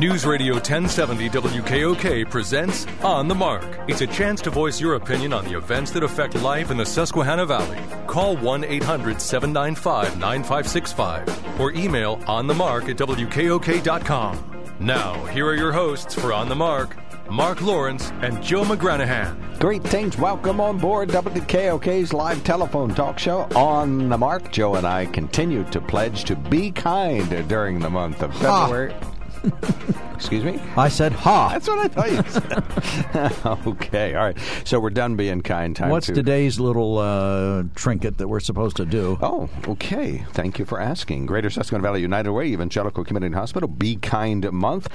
[0.00, 3.66] News Radio 1070 WKOK presents On the Mark.
[3.86, 6.86] It's a chance to voice your opinion on the events that affect life in the
[6.86, 7.78] Susquehanna Valley.
[8.06, 14.76] Call 1 800 795 9565 or email onthemark at WKOK.com.
[14.80, 16.96] Now, here are your hosts for On the Mark
[17.30, 19.58] Mark Lawrence and Joe McGranahan.
[19.58, 20.16] Greetings.
[20.16, 24.50] Welcome on board WKOK's live telephone talk show on the mark.
[24.50, 28.66] Joe and I continue to pledge to be kind during the month of ah.
[28.66, 28.94] February.
[30.14, 30.60] Excuse me?
[30.76, 31.48] I said, ha.
[31.48, 33.66] That's what I thought you said.
[33.66, 34.38] okay, all right.
[34.64, 35.74] So we're done being kind.
[35.74, 36.12] Time What's to...
[36.12, 39.18] today's little uh, trinket that we're supposed to do?
[39.22, 40.26] Oh, okay.
[40.32, 41.24] Thank you for asking.
[41.24, 44.88] Greater Susquehanna Valley United Way Evangelical Community Hospital Be Kind Month.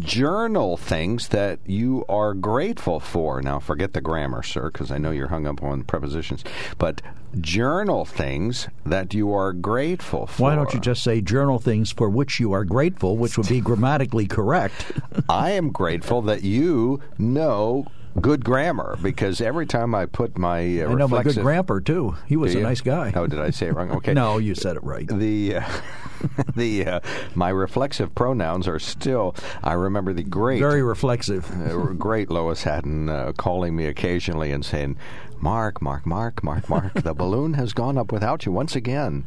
[0.00, 3.42] Journal things that you are grateful for.
[3.42, 6.44] Now, forget the grammar, sir, because I know you're hung up on prepositions.
[6.78, 7.02] But
[7.40, 10.42] journal things that you are grateful for.
[10.42, 13.60] Why don't you just say journal things for which you are grateful, which would be
[13.82, 14.92] grammatically correct?
[15.28, 17.86] I am grateful that you know
[18.20, 22.14] good grammar because every time I put my uh, I know my good grandpa too.
[22.28, 23.12] He was a nice guy.
[23.16, 23.90] Oh, did I say it wrong?
[23.90, 24.14] Okay.
[24.22, 25.08] No, you said it right.
[25.08, 25.70] The uh,
[26.56, 27.00] the uh,
[27.34, 29.34] my reflexive pronouns are still.
[29.64, 31.50] I remember the great Very reflexive.
[31.98, 34.96] great Lois Hatton uh, calling me occasionally and saying,
[35.42, 39.26] "Mark, Mark, Mark, Mark, Mark, the balloon has gone up without you once again."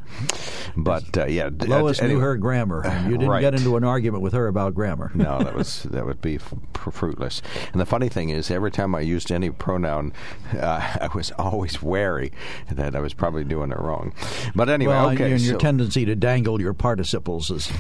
[0.76, 2.84] But uh, yeah, Lois uh, knew her grammar.
[3.06, 3.42] You didn't Right.
[3.42, 5.12] get into an argument with her about grammar.
[5.14, 7.42] no, that was that would be f- fruitless.
[7.72, 10.14] And the funny thing is, every time I used any pronoun,
[10.54, 12.32] uh, I was always wary
[12.72, 14.14] that I was probably doing it wrong.
[14.56, 15.32] But anyway, well, okay.
[15.34, 17.72] and your so- tendency to dangle your participles is.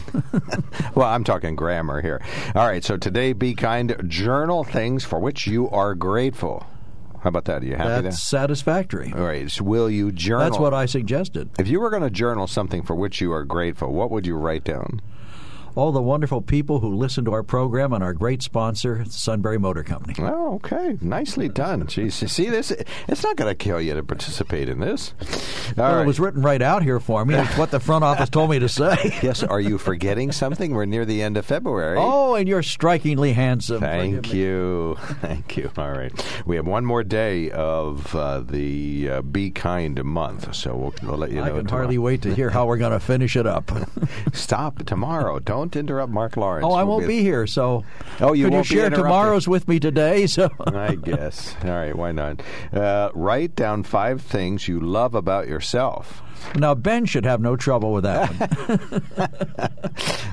[0.95, 2.22] well, I'm talking grammar here.
[2.56, 2.84] All right.
[2.84, 3.95] So today, be kind.
[4.07, 6.66] Journal things for which you are grateful.
[7.25, 7.63] How about that?
[7.63, 9.12] Are you happy That's satisfactory.
[9.12, 9.50] All right.
[9.50, 10.46] So will you journal?
[10.46, 11.50] That's what I suggested.
[11.58, 14.36] If you were going to journal something for which you are grateful, what would you
[14.36, 15.02] write down?
[15.75, 19.84] All the wonderful people who listen to our program and our great sponsor, Sunbury Motor
[19.84, 20.16] Company.
[20.19, 20.97] Oh, okay.
[21.02, 21.84] Nicely done.
[21.84, 22.72] Jeez, you see this?
[23.09, 25.13] It's not going to kill you to participate in this.
[25.78, 26.02] All Well, right.
[26.03, 27.36] it was written right out here for me.
[27.36, 29.19] It's what the front office told me to say.
[29.25, 29.41] Yes.
[29.44, 30.72] Are you forgetting something?
[30.74, 31.97] We're near the end of February.
[32.00, 33.80] Oh, and you're strikingly handsome.
[33.81, 34.96] Thank you.
[35.22, 35.72] Thank you.
[35.78, 36.12] All right.
[36.46, 41.18] We have one more day of uh, the uh, Be Kind month, so we'll, we'll
[41.18, 41.44] let you know.
[41.44, 41.78] I can tomorrow.
[41.84, 43.72] hardly wait to hear how we're going to finish it up.
[44.34, 45.40] Stop tomorrow.
[45.40, 46.65] Don't interrupt Mark Lawrence.
[46.67, 47.83] oh, I won't be here, so.
[48.19, 50.27] Oh, you Could you share tomorrow's with me today?
[50.27, 50.49] So.
[50.67, 51.55] I guess.
[51.63, 52.41] All right, why not?
[52.73, 56.21] Uh, write down five things you love about yourself.
[56.56, 59.72] Now, Ben should have no trouble with that one.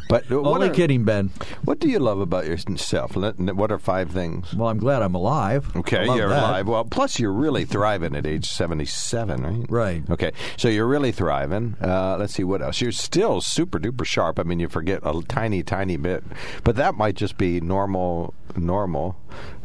[0.08, 1.30] But what Only are- kidding, Ben.
[1.64, 3.16] What do you love about yourself?
[3.16, 4.52] What are five things?
[4.54, 5.74] Well, I'm glad I'm alive.
[5.74, 6.38] Okay, you're that.
[6.38, 6.68] alive.
[6.68, 9.66] Well, plus you're really thriving at age 77, right?
[9.70, 10.10] Right.
[10.10, 11.76] Okay, so you're really thriving.
[11.80, 12.82] Uh, let's see what else.
[12.82, 14.38] You're still super duper sharp.
[14.38, 16.22] I mean, you forget a tiny, tiny bit,
[16.62, 18.34] but that might just be normal.
[18.56, 19.16] Normal.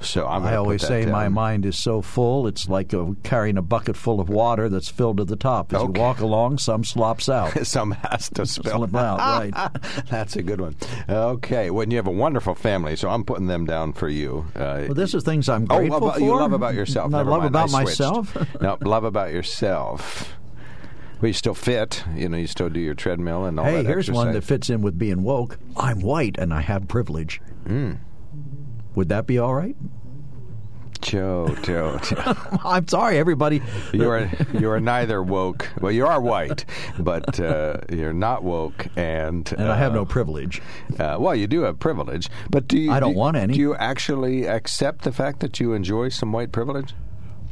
[0.01, 0.43] So I'm.
[0.45, 4.19] I always say my mind is so full, it's like a, carrying a bucket full
[4.19, 5.73] of water that's filled to the top.
[5.73, 5.99] As Okay.
[5.99, 7.57] you walk along, some slops out.
[7.67, 9.17] Some has to spill Slip out,
[9.53, 9.71] right.
[10.09, 10.75] That's a good one.
[11.09, 14.45] Okay, well, you have a wonderful family, so I'm putting them down for you.
[14.55, 16.21] Uh, Well, this is things I'm oh, grateful about, for.
[16.21, 17.13] you love about yourself.
[17.13, 18.37] I Never love mind, about I myself.
[18.61, 20.33] no, love about yourself.
[21.19, 22.03] Well, you still fit.
[22.15, 24.69] You know, you still do your treadmill and all hey, that here's one that fits
[24.69, 25.57] in with being woke.
[25.75, 27.41] I'm white and I have privilege.
[27.65, 27.93] Hmm.
[28.97, 29.75] Would that be all right?
[31.01, 32.33] Joe, Joe, Joe.
[32.65, 33.61] I'm sorry, everybody.
[33.93, 35.69] you are you are neither woke.
[35.79, 36.65] Well, you are white,
[36.97, 40.63] but uh, you're not woke, and And I have uh, no privilege.
[40.99, 42.91] Uh, well, you do have privilege, but do you?
[42.91, 43.53] I don't do, want any.
[43.53, 46.95] Do you actually accept the fact that you enjoy some white privilege?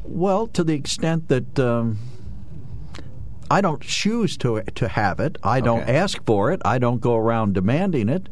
[0.03, 1.99] Well, to the extent that um,
[3.51, 5.95] I don't choose to to have it, I don't Okay.
[5.95, 8.29] ask for it, I don't go around demanding it.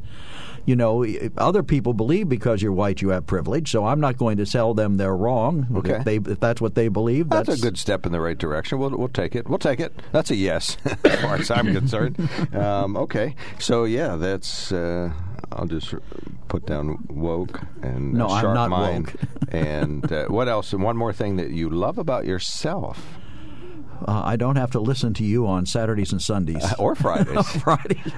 [0.65, 1.05] You know,
[1.37, 4.73] other people believe because you're white you have privilege, so I'm not going to tell
[4.73, 5.67] them they're wrong.
[5.75, 5.95] Okay.
[5.95, 8.37] If, they, if that's what they believe, That's, that's, a good step in the right
[8.37, 8.79] direction.
[8.79, 9.49] We'll we'll take it.
[9.49, 9.93] We'll take it.
[10.13, 12.29] That's a yes, as far as I'm concerned.
[12.53, 14.71] Um, okay, so yeah, that's.
[14.71, 15.11] Uh,
[15.51, 15.93] I'll just
[16.47, 19.07] put down woke and No, I'm sharp not mind.
[19.07, 19.15] woke.
[19.53, 20.73] and uh, what else?
[20.73, 23.19] And one more thing that you love about yourself.
[24.07, 26.63] Uh, I don't have to listen to you on Saturdays and Sundays.
[26.79, 27.47] or Fridays.
[27.63, 28.13] Fridays.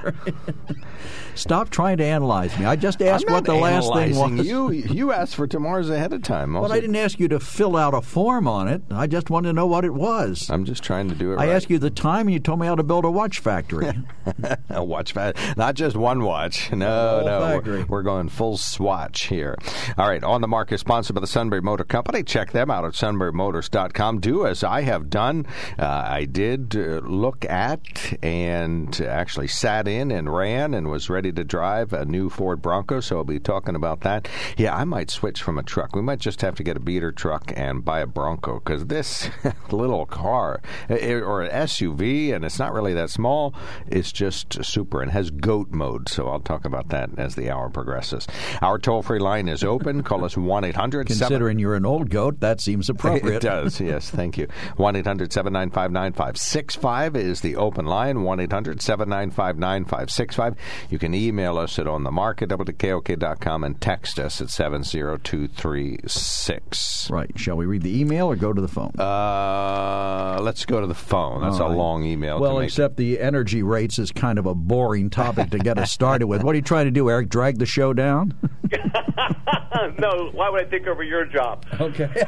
[1.36, 2.66] Stop trying to analyze me.
[2.66, 4.46] I just asked what the last thing was.
[4.46, 6.54] You you asked for tomorrow's ahead of time.
[6.54, 8.82] But I didn't ask you to fill out a form on it.
[8.90, 10.50] I just wanted to know what it was.
[10.50, 11.36] I'm just trying to do it.
[11.36, 11.50] I right.
[11.50, 13.92] asked you the time, and you told me how to build a watch factory.
[14.70, 16.72] a watch, fa- not just one watch.
[16.72, 17.80] No, no, factory.
[17.80, 19.56] we're, we're going full swatch here.
[19.98, 22.24] All right, on the mark is sponsored by the Sunbury Motor Company.
[22.24, 24.20] Check them out at sunburymotors.com.
[24.20, 25.46] Do as I have done.
[25.78, 31.32] Uh, I did uh, look at and actually sat in and ran and was ready
[31.34, 33.00] to drive a new Ford Bronco.
[33.00, 34.28] So I'll be talking about that.
[34.58, 35.96] Yeah, I might switch from a truck.
[35.96, 39.30] We might just have to get a beater truck and buy a Bronco because this
[39.72, 43.54] little car eh, or an SUV, and it's not really that small.
[43.88, 46.10] It's just super and has goat mode.
[46.10, 48.28] So I'll talk about that as the hour progresses.
[48.62, 50.04] Our toll free line is open.
[50.04, 53.38] Call us 1 800 Considering you're an old goat, that seems appropriate.
[53.38, 54.10] It does, yes.
[54.10, 54.48] Thank you.
[54.78, 58.24] 1 800 795 9565 is the open line.
[58.24, 60.56] 1 800 795 9565.
[60.90, 67.10] You can email us at onthemark at WKOK.com and text us at 70236.
[67.10, 67.32] Right.
[67.40, 68.92] Shall we read the email or go to the phone?
[69.00, 71.42] Uh, let's go to the phone.
[71.42, 72.38] That's All a long email.
[72.42, 72.68] well, to make.
[72.68, 76.44] except the energy rates is kind of a boring topic to get us started with.
[76.44, 77.30] What are you trying to do, Eric?
[77.30, 78.34] Drag the show down?
[80.00, 81.66] no, why would I take over your job?
[81.80, 82.10] Okay.
[82.16, 82.24] Joe,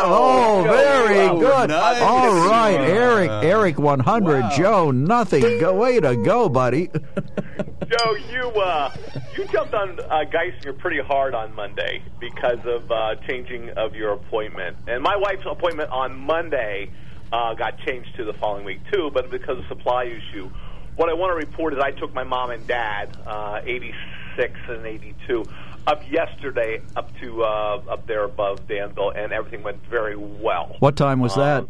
[0.00, 1.38] Oh, Joe, very Joe.
[1.40, 1.68] good.
[1.70, 2.00] nice.
[2.34, 3.30] All right, Eric.
[3.30, 4.50] Eric, 100.
[4.56, 5.60] Joe, nothing.
[5.60, 6.88] Go way to go, buddy.
[6.88, 8.92] Joe, you uh,
[9.36, 14.14] you jumped on uh, Geisinger pretty hard on Monday because of uh, changing of your
[14.14, 16.90] appointment, and my wife's appointment on Monday
[17.32, 20.50] uh, got changed to the following week too, but because of supply issue.
[20.96, 24.86] What I want to report is I took my mom and dad, uh, 86 and
[24.86, 25.44] 82,
[25.86, 30.76] up yesterday up to uh, up there above Danville, and everything went very well.
[30.78, 31.66] What time was that?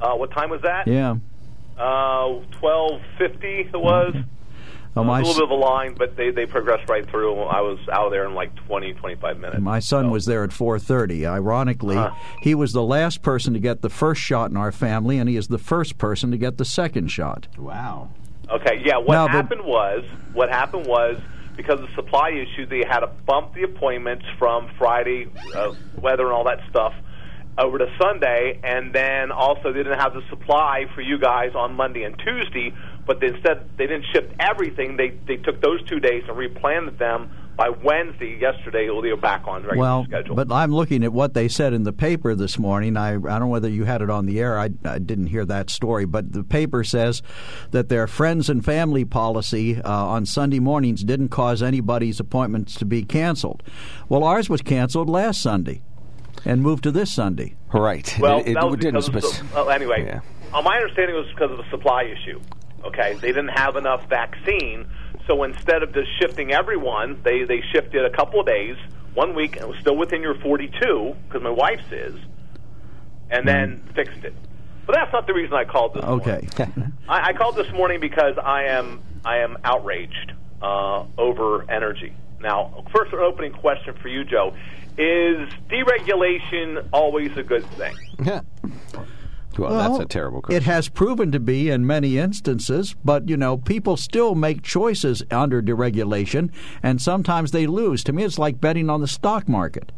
[0.00, 0.86] Uh, what time was that?
[0.86, 1.16] Yeah.
[1.78, 3.60] Uh, twelve fifty.
[3.60, 4.14] It was.
[4.94, 7.40] Oh, a little bit of a line, but they, they progressed right through.
[7.44, 9.62] I was out there in like 20, 25 minutes.
[9.62, 11.24] my son was there at 4:30.
[11.26, 12.10] Ironically, Uh.
[12.42, 15.36] he was the last person to get the first shot in our family, and he
[15.36, 17.48] is the first person to get the second shot.
[17.56, 18.10] wow.
[18.50, 18.98] Okay, yeah.
[18.98, 20.04] What No, but- happened was,
[20.34, 21.18] what happened was,
[21.56, 26.32] because of supply issue, they had to bump the appointments from Friday, uh, weather and
[26.32, 26.92] all that stuff,
[27.58, 31.74] over to Sunday, and then also they didn't have the supply for you guys on
[31.74, 32.72] Monday and Tuesday.
[33.06, 34.96] But they instead, they didn't ship everything.
[34.96, 38.38] They they took those two days and replanted them by Wednesday.
[38.40, 40.34] Yesterday, they were back on regular Well, schedule.
[40.36, 42.96] but I'm looking at what they said in the paper this morning.
[42.96, 44.58] I, I don't know whether you had it on the air.
[44.58, 47.22] I, I didn't hear that story, but the paper says
[47.70, 52.84] that their friends and family policy uh, on Sunday mornings didn't cause anybody's appointments to
[52.84, 53.62] be canceled.
[54.08, 55.82] Well, ours was canceled last Sunday
[56.44, 57.56] and moved to this Sunday.
[57.72, 58.16] Right.
[58.18, 60.20] Well, it, it that was didn't because spec- the, well, anyway, Yeah.
[60.52, 62.40] uh, my understanding was because of the supply issue.
[62.84, 64.88] Okay, they didn't have enough vaccine,
[65.32, 68.76] so instead of just shifting everyone, they they shifted a couple of days,
[69.14, 72.14] one week, and it was still within your 42 because my wife's is,
[73.30, 74.34] and then fixed it.
[74.86, 76.46] But that's not the reason I called this Okay.
[76.56, 76.92] morning.
[77.08, 82.14] I, I called this morning because I am I am outraged uh, over energy.
[82.40, 84.54] Now, first, an opening question for you, Joe:
[84.98, 87.96] Is deregulation always a good thing?
[89.58, 90.62] Well, that's a terrible question.
[90.62, 95.22] It has proven to be in many instances, but you know, people still make choices
[95.30, 96.50] under deregulation,
[96.82, 98.04] and sometimes they lose.
[98.04, 99.92] To me, it's like betting on the stock market.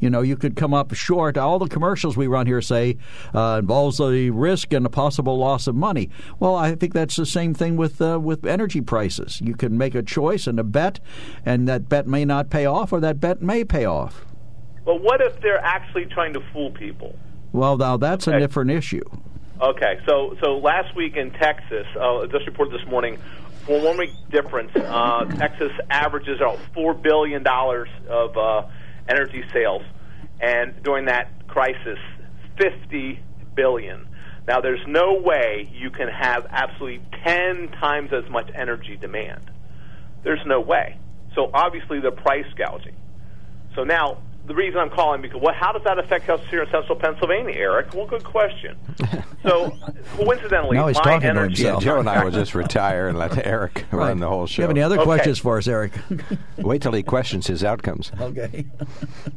[0.00, 1.36] You know, you could come up short.
[1.36, 2.96] All the commercials we run here say
[3.34, 6.10] uh, involves the risk and the possible loss of money.
[6.40, 9.40] Well, I think that's the same thing with uh, with energy prices.
[9.42, 11.00] You can make a choice and a bet,
[11.44, 14.24] and that bet may not pay off, or that bet may pay off.
[14.84, 17.14] But what if they're actually trying to fool people?
[17.52, 19.04] Well, now that's a different issue.
[19.60, 23.18] Okay, so so last week in Texas, uh, just reported this morning,
[23.66, 28.62] for one week difference, uh, Texas averages out four billion dollars of uh,
[29.08, 29.82] energy sales,
[30.40, 31.98] and during that crisis,
[32.56, 33.20] fifty
[33.56, 34.06] billion.
[34.46, 39.50] Now, there's no way you can have absolutely ten times as much energy demand.
[40.22, 40.96] There's no way.
[41.34, 42.96] So obviously, they're price gouging.
[43.74, 45.54] So now, the reason I'm calling because what?
[45.54, 47.92] How does that affect us here in Central Pennsylvania, Eric?
[47.94, 48.76] Well, good question.
[49.42, 49.70] So,
[50.16, 51.84] coincidentally, Now he's my talking to himself.
[51.84, 54.56] Joe and I will just retire and let Eric run the whole show.
[54.56, 55.04] Do you have any other Okay.
[55.04, 55.92] questions for us, Eric?
[56.58, 58.10] Wait till he questions his outcomes.
[58.20, 58.66] okay.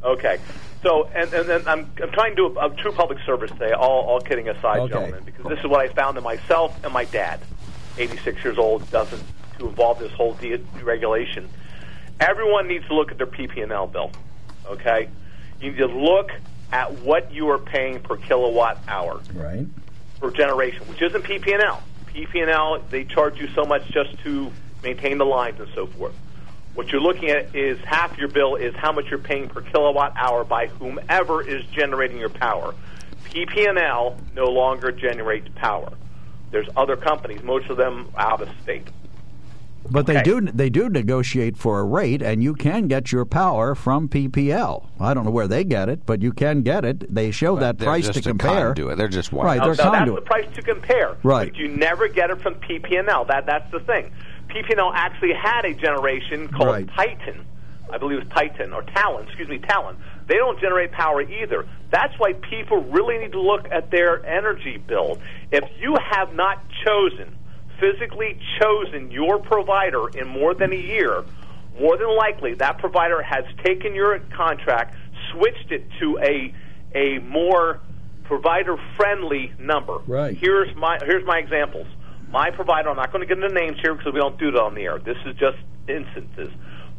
[0.02, 0.38] Okay.
[0.82, 3.72] So, and, and then I'm, I'm trying to do a, a true public service today,
[3.72, 4.92] all, all kidding aside, Okay.
[4.94, 7.38] gentlemen, because this is what I found in myself and my dad,
[7.98, 9.22] 86 years old, doesn't
[9.58, 11.46] to involve this whole de- deregulation.
[12.18, 14.10] Everyone needs to look at their PP&L bill.
[14.66, 15.08] Okay,
[15.60, 16.30] you need to look
[16.72, 19.20] at what you are paying per kilowatt hour.
[19.34, 19.66] Right.
[20.18, 21.82] for generation, which isn't PP&L.
[22.06, 24.52] PP&L, they charge you so much just to
[24.82, 26.14] maintain the lines and so forth.
[26.74, 30.14] What you're looking at is half your bill is how much you're paying per kilowatt
[30.16, 32.74] hour by whomever is generating your power.
[33.24, 35.92] PP&L no longer generates power.
[36.50, 38.86] There's other companies, most of them out of state.
[39.90, 43.74] But they do they do negotiate for a rate, and you can get your power
[43.74, 44.86] from PPL.
[45.00, 47.12] I don't know where they get it, but you can get it.
[47.12, 48.68] They show that price just to a compare.
[48.74, 48.96] conduit.
[48.96, 49.46] They're just one.
[49.46, 51.16] Right, Now, they're now that's the price to compare.
[51.22, 51.50] Right.
[51.50, 53.24] But you never get it from PP&L.
[53.26, 54.12] That that's the thing.
[54.48, 56.88] PP&L actually had a generation called Right.
[56.94, 57.44] Titan.
[57.90, 59.26] I believe it was Titan or Talen.
[59.26, 59.96] Excuse me, Talen.
[60.26, 61.66] They don't generate power either.
[61.90, 65.18] That's why people really need to look at their energy bill.
[65.50, 67.36] If you have not chosen,
[67.82, 71.24] physically chosen your provider in more than a year,
[71.80, 74.94] more than likely that provider has taken your contract,
[75.32, 76.54] switched it to a
[76.94, 77.80] a more
[78.24, 79.98] provider friendly number.
[80.06, 80.36] Right.
[80.36, 81.88] Here's my here's my examples.
[82.30, 84.62] My provider, I'm not going to get into names here because we don't do that
[84.62, 84.98] on the air.
[84.98, 85.58] This is just
[85.88, 86.50] instances.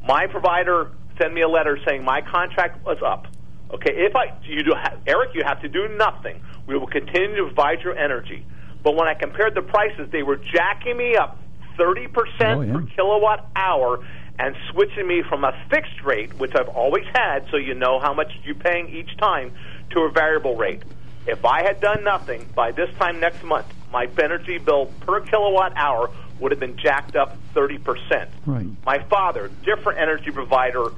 [0.06, 3.28] My provider sent me a letter saying my contract was up.
[3.74, 4.74] Okay, if I you do
[5.08, 6.42] Eric, you have to do nothing.
[6.68, 8.46] We will continue to provide your energy.
[8.84, 11.40] But when I compared the prices, they were jacking me up
[11.78, 12.10] 30%
[12.58, 12.74] Oh, yeah.
[12.74, 14.00] per kilowatt hour
[14.38, 18.14] and switching me from a fixed rate, which I've always had, so you know how
[18.14, 19.52] much you're paying each time,
[19.92, 20.82] to a variable rate.
[21.26, 25.74] If I had done nothing by this time next month, my energy bill per kilowatt
[25.78, 26.10] hour
[26.40, 28.28] would have been jacked up 30%.
[28.46, 28.68] Right.
[28.86, 30.90] My father, different energy provider,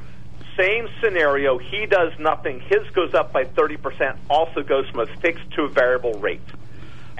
[0.57, 1.57] same scenario.
[1.57, 2.61] He does nothing.
[2.61, 6.41] His goes up by 30%, also goes from a fixed to a variable rate.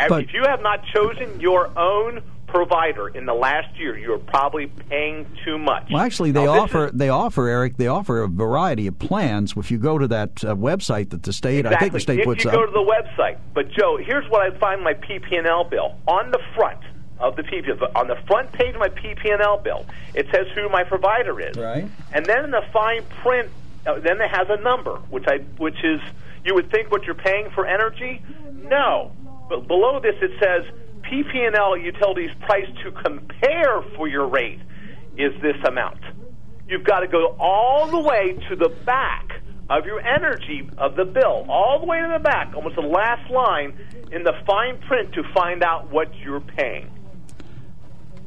[0.10, 4.68] But- if you have not chosen your own provider in the last year, you're probably
[4.68, 5.88] paying too much.
[5.92, 7.75] Well, actually, they Now, offer is- they offer Eric.
[7.78, 9.56] They offer a variety of plans.
[9.58, 12.25] If you go to that uh, website that the state, I think the state if
[12.25, 12.56] puts you up.
[12.56, 13.38] go to the website.
[13.54, 16.80] But Joe, here's what I find my PP&L bill on the front
[17.20, 19.86] of the PP on the front page of my PP&L bill.
[20.14, 21.90] It says who my provider is, Right.
[22.14, 23.50] And then in the fine print,
[23.88, 26.00] uh, then it has a number, which I which is
[26.46, 28.22] you would think what you're paying for energy.
[28.70, 29.12] No,
[29.50, 30.66] but below this it says
[31.04, 34.60] PP&L utilities price to compare for your rate
[35.18, 36.00] is this amount.
[36.68, 41.06] You've got to go all the way to the back of your energy of the
[41.06, 43.78] bill, all the way to the back, almost the last line
[44.12, 46.90] in the fine print to find out what you're paying.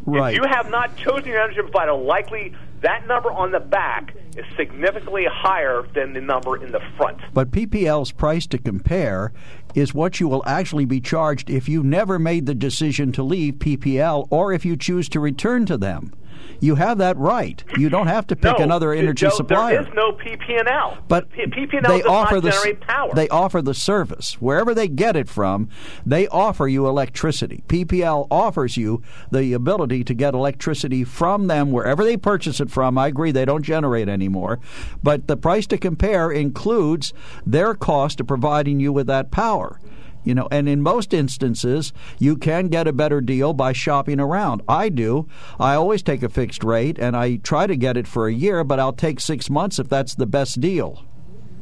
[0.04, 0.34] right.
[0.34, 4.44] If you have not chosen your energy provider, likely that number on the back is
[4.56, 7.20] significantly higher than the number in the front.
[7.34, 9.32] But PPL's price to compare
[9.74, 13.54] is what you will actually be charged if you never made the decision to leave
[13.54, 16.12] PPL or if you choose to return to them.
[16.60, 17.62] You have that right.
[17.76, 19.82] You don't have to pick no, another energy supplier.
[19.82, 20.98] There is no PP&L.
[21.08, 23.14] But P- PP&L they does offer not the generate power.
[23.14, 25.68] they offer the service wherever they get it from.
[26.04, 27.62] They offer you electricity.
[27.68, 32.98] PPL offers you the ability to get electricity from them wherever they purchase it from.
[32.98, 34.58] I agree they don't generate anymore,
[35.02, 37.12] but the price to compare includes
[37.46, 39.80] their cost of providing you with that power.
[40.24, 44.62] You know, and in most instances, you can get a better deal by shopping around.
[44.68, 45.26] I do.
[45.58, 48.64] I always take a fixed rate, and I try to get it for a year,
[48.64, 51.04] but I'll take six months if that's the best deal.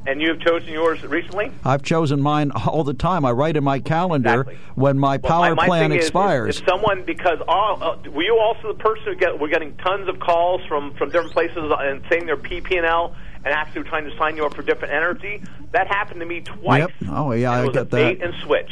[0.08, 1.50] and you have chosen yours recently?
[1.64, 3.24] I've chosen mine all the time.
[3.24, 4.58] I write in my calendar Exactly.
[4.76, 6.56] when my Well, power my, my plan expires.
[6.56, 9.76] Is, if someone because all uh, were you also the person who get we're getting
[9.78, 13.84] tons of calls from from different places and saying they're PP and L and actually
[13.84, 15.40] trying to sign you up for different energy.
[15.70, 16.80] That happened to me twice.
[16.80, 16.90] Yep.
[17.10, 17.90] Oh, yeah, I get that.
[17.90, 18.70] bait and switch.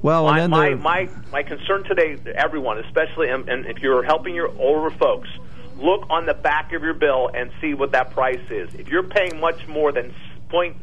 [0.00, 4.02] Well, and my then my, my my concern today, everyone, especially and, and if you're
[4.02, 5.28] helping your older folks,
[5.76, 8.74] look on the back of your bill and see what that price is.
[8.74, 10.14] If you're paying much more than
[10.48, 10.76] point,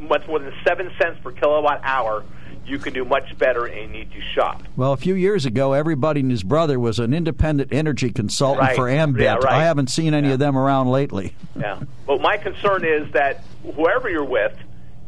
[0.00, 2.24] much more than seven cents per kilowatt hour,
[2.66, 4.62] you can do much better and you need to shop.
[4.76, 8.76] well, a few years ago, everybody and his brother was an independent energy consultant Right.
[8.76, 9.22] for Ambit.
[9.22, 9.46] Yeah, right.
[9.54, 10.34] I haven't seen any Yeah.
[10.34, 11.34] of them around lately.
[11.58, 11.80] Yeah.
[12.06, 13.42] But my concern is that
[13.74, 14.54] whoever you're with,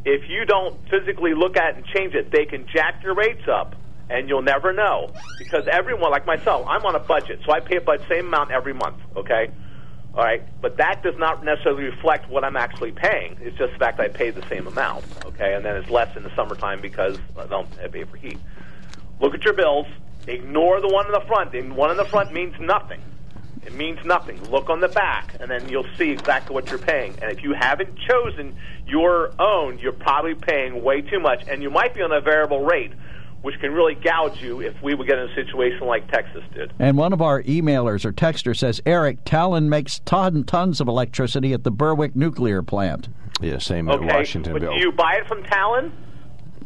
[0.03, 3.47] if you don't physically look at it and change it, they can jack your rates
[3.47, 3.75] up,
[4.09, 5.11] and you'll never know.
[5.39, 8.51] Because everyone, like myself, I'm on a budget, so I pay about the same amount
[8.51, 8.97] every month.
[9.15, 9.49] Okay.
[10.13, 13.37] All right, but that does not necessarily reflect what I'm actually paying.
[13.39, 15.05] It's just the fact I pay the same amount.
[15.25, 18.37] Okay, and then it's less in the summertime because I don't pay for heat.
[19.21, 19.87] Look at your bills.
[20.27, 21.53] Ignore the one in the front.
[21.53, 23.01] The one in the front means nothing.
[23.65, 24.43] It means nothing.
[24.49, 27.15] Look on the back, and then you'll see exactly what you're paying.
[27.21, 28.55] And if you haven't chosen
[28.87, 32.65] your own, you're probably paying way too much, and you might be on a variable
[32.65, 32.91] rate,
[33.41, 36.71] which can really gouge you if we would get in a situation like Texas did.
[36.79, 41.53] And one of our emailers or texter says, Eric, Talen makes ton, tons of electricity
[41.53, 43.09] at the Berwick nuclear plant.
[43.41, 44.73] Yeah, same Okay, at Washington but Bill.
[44.73, 45.91] do you buy it from Talen?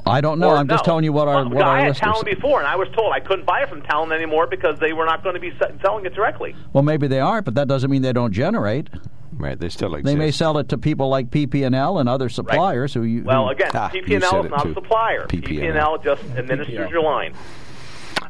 [0.05, 0.49] I don't know.
[0.49, 2.15] Or I'm just telling you what our Well, what I our had listeners.
[2.17, 4.93] Talen before, and I was told I couldn't buy it from Talen anymore because they
[4.93, 5.51] were not going to be
[5.81, 6.55] selling it directly.
[6.73, 8.89] Well, maybe they aren't, but that doesn't mean they don't generate.
[9.37, 10.05] Right, they still exist.
[10.13, 13.23] They may sell it to people like PP&L and other suppliers who you.
[13.23, 15.25] Well, again, Ah, you PP&L is not a supplier.
[15.27, 15.73] PP&L.
[15.73, 17.33] PP&L just administers your line.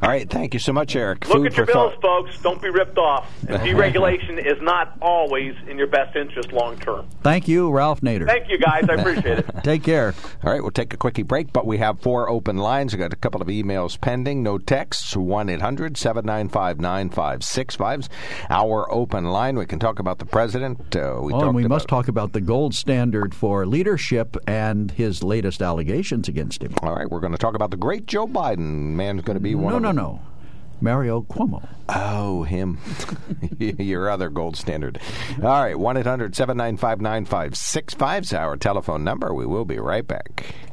[0.02, 1.28] All right, thank you so much, Eric.
[1.28, 2.02] Look Food at your bills, thought.
[2.02, 2.42] folks.
[2.42, 3.30] Don't be ripped off.
[3.48, 7.08] And deregulation is not always in your best interest long term.
[7.24, 8.26] Thank you, Ralph Nader.
[8.26, 8.86] Thank you, guys.
[8.90, 9.46] I appreciate it.
[9.64, 10.14] Take care.
[10.44, 12.94] All right, we'll take a quickie break, but we have four open lines.
[12.94, 15.16] we got a couple of emails pending, no texts.
[15.16, 18.10] 1 800 795 9565
[18.50, 19.58] our open line.
[19.58, 20.96] We can talk about the president.
[20.96, 24.92] Uh, we Oh, and we about must talk about the gold standard for leadership and
[24.92, 26.74] his latest allegations against him.
[26.84, 28.94] All right, we're going to talk about the great Joe Biden.
[28.94, 30.22] Man's going to be one No, of no, no.
[30.82, 31.68] Mario Cuomo.
[31.90, 32.80] Oh, him.
[33.60, 35.00] Your other gold standard.
[35.38, 39.34] All right, 1 800 795 9565 is our telephone number.
[39.34, 40.44] We will be right back.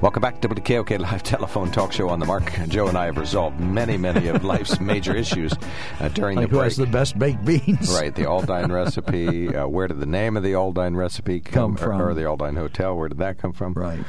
[0.00, 2.50] Welcome back to the KOK Live Telephone Talk Show on the Mark.
[2.68, 5.52] Joe and I have resolved many, many of life's major issues
[6.00, 6.64] uh, during Like the who break.
[6.64, 7.92] has the best baked beans?
[7.92, 9.54] Right, the Aldine recipe.
[9.54, 12.00] Uh, where did the name of the Aldine recipe come, Come from.
[12.00, 13.74] Or, or the Aldine Hotel, where did that come from?
[13.74, 14.00] Right.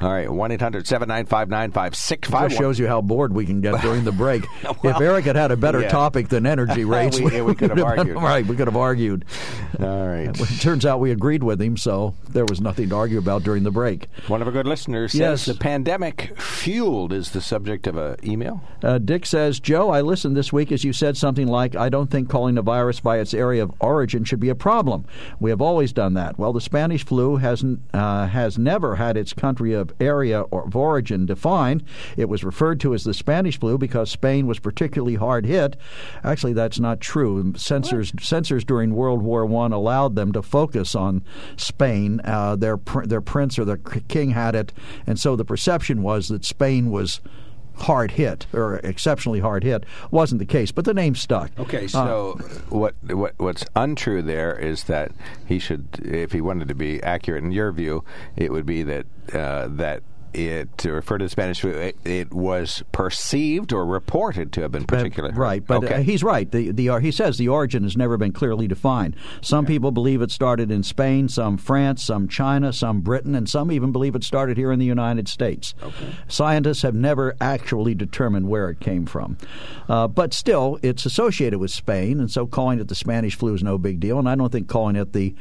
[0.00, 2.48] All right, 1 800 795 9565.
[2.50, 4.44] Just shows you how bored we can get during the break.
[4.62, 5.88] if Eric had had a better yeah.
[5.88, 8.16] topic than energy rates, We- yeah, we could have argued.
[8.16, 9.24] right, we could have argued.
[9.78, 10.28] All right.
[10.38, 13.62] It turns out we agreed with him, so there was nothing to argue about during
[13.62, 14.06] the break.
[14.26, 15.44] One of our good listeners says Yes.
[15.46, 18.60] the pandemic fueled is the subject of an email.
[18.82, 22.10] Uh, Dick says, Joe, I listened this week as you said something like, I don't
[22.10, 25.04] think calling a virus by its area of origin should be a problem.
[25.40, 26.38] We have always done that.
[26.38, 30.74] Well, the Spanish flu has, uh, has never had its country of area or of
[30.76, 31.82] origin defined.
[32.16, 35.76] It was referred to as the Spanish flu because Spain was particularly hard hit.
[36.24, 37.52] Actually, that's not true.
[37.56, 41.22] Censors, censors during World War I allowed them to focus on
[41.56, 42.20] Spain.
[42.24, 44.72] Uh, their, their prince or their king had it,
[45.06, 47.20] and so the perception was that Spain was
[47.78, 51.50] hard hit or exceptionally hard hit wasn't the case, but the name stuck.
[51.58, 52.38] Okay, so
[52.70, 55.12] what, what what's untrue there is that
[55.46, 58.04] he should, if he wanted to be accurate in your view,
[58.36, 60.02] it would be that uh, that
[60.36, 64.72] it to refer to the Spanish flu, it, it was perceived or reported to have
[64.72, 65.40] been particularly hurt.
[65.40, 65.94] right, but okay.
[65.96, 66.50] uh, he's right.
[66.50, 69.16] The the uh, he says the origin has never been clearly defined.
[69.40, 73.72] Some people believe it started in Spain, some France, some China, some Britain, and some
[73.72, 75.74] even believe it started here in the United States.
[75.82, 76.14] Okay.
[76.28, 79.38] Scientists have never actually determined where it came from,
[79.88, 83.62] uh, but still, it's associated with Spain, and so calling it the Spanish flu is
[83.62, 84.18] no big deal.
[84.18, 85.34] And I don't think calling it the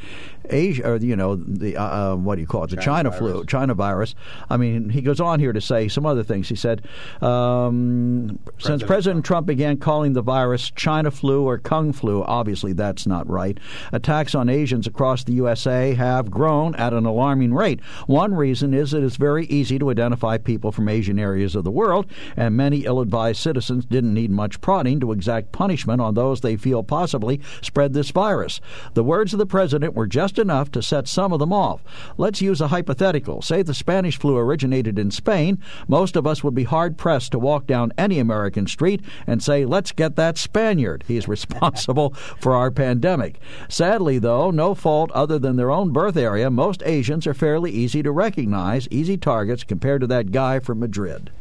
[0.49, 3.45] Asia or you know the uh, uh, what do you call it the China, flu,
[3.45, 4.15] China virus.
[4.49, 6.49] I mean, he goes on here to say some other things.
[6.49, 6.85] He said,
[7.21, 13.07] um, since President Trump began calling the virus China flu or Kung flu, obviously that's
[13.07, 13.59] not right.
[13.91, 17.81] Attacks on Asians across the USA have grown at an alarming rate.
[18.07, 21.71] One reason is that it's very easy to identify people from Asian areas of the
[21.71, 22.05] world,
[22.35, 26.55] and many ill advised citizens didn't need much prodding to exact punishment on those they
[26.55, 28.61] feel possibly spread this virus.
[28.93, 31.81] The words of the president were just enough to set some of them off.
[32.17, 33.41] Let's use a hypothetical.
[33.41, 35.59] Say the Spanish flu originated in Spain.
[35.87, 39.65] Most of us would be hard pressed to walk down any American street and say,
[39.65, 41.03] let's get that Spaniard.
[41.07, 43.39] He's responsible for our pandemic.
[43.69, 48.03] Sadly, though, no fault other than their own birth area, most Asians are fairly easy
[48.03, 51.31] to recognize, easy targets compared to that guy from Madrid.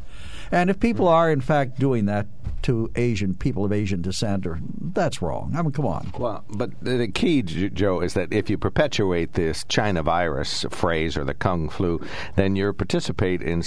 [0.51, 2.27] And if people are, in fact, doing that
[2.65, 5.53] to Asian people of Asian descent, or that's wrong.
[5.55, 6.11] I mean, come on.
[6.19, 11.25] Well, but the key, Joe, is that if you perpetuate this China virus phrase or
[11.25, 12.01] the Kung flu,
[12.37, 13.63] then you participate in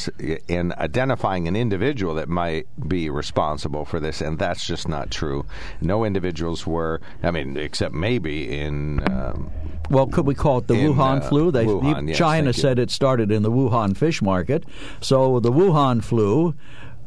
[0.47, 5.45] in identifying an individual that might be responsible for this, and that's just not true.
[5.79, 6.99] No individuals were.
[7.21, 9.07] I mean, except maybe in.
[9.11, 9.51] Um,
[9.89, 11.51] Well, could we call it the In, Wuhan uh, flu?
[11.51, 14.65] They, Wuhan, yes, China said it started in the Wuhan fish market.
[15.01, 16.55] So the Wuhan flu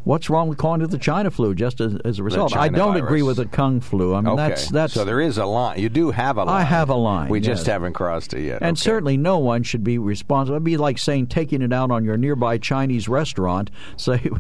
[0.05, 2.57] What's wrong with calling it the China flu just as, as a result?
[2.57, 3.03] I don't virus.
[3.05, 4.15] agree with the Kung flu.
[4.15, 4.49] I mean, Okay.
[4.49, 5.79] that's that's so there is a line.
[5.79, 6.61] You do have a line.
[6.61, 8.63] I have a line, We just haven't crossed it yet.
[8.63, 8.81] And Okay.
[8.83, 10.55] certainly no one should be responsible.
[10.57, 13.71] It'd be like saying taking it out on your nearby Chinese restaurant.
[13.97, 14.31] Say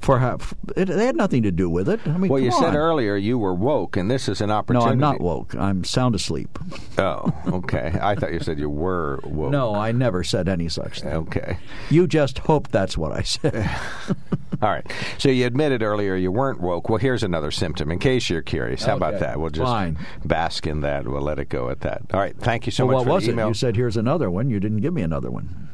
[0.00, 0.38] for how,
[0.76, 2.00] it, they had nothing to do with it.
[2.06, 4.86] I mean, Well, you come said earlier you were woke, and this is an opportunity.
[4.86, 4.92] No.
[4.92, 5.54] I'm not woke.
[5.56, 6.58] I'm sound asleep.
[6.98, 7.98] Oh, okay.
[8.00, 9.50] I thought you said you were woke.
[9.50, 11.12] No, I never said any such thing.
[11.12, 11.58] Okay.
[11.90, 13.68] You just hope that's what I said.
[14.62, 14.86] All right.
[15.18, 16.88] So you admitted earlier you weren't woke.
[16.88, 18.84] Well, here's another symptom in case you're curious.
[18.84, 19.40] How about that?
[19.40, 19.98] We'll just fine.
[20.24, 21.06] bask in that.
[21.06, 22.02] We'll let it go at that.
[22.12, 22.36] All right.
[22.38, 23.48] Thank you so well, much what for was the it?
[23.48, 24.50] You said here's another one.
[24.50, 25.68] You didn't give me another one.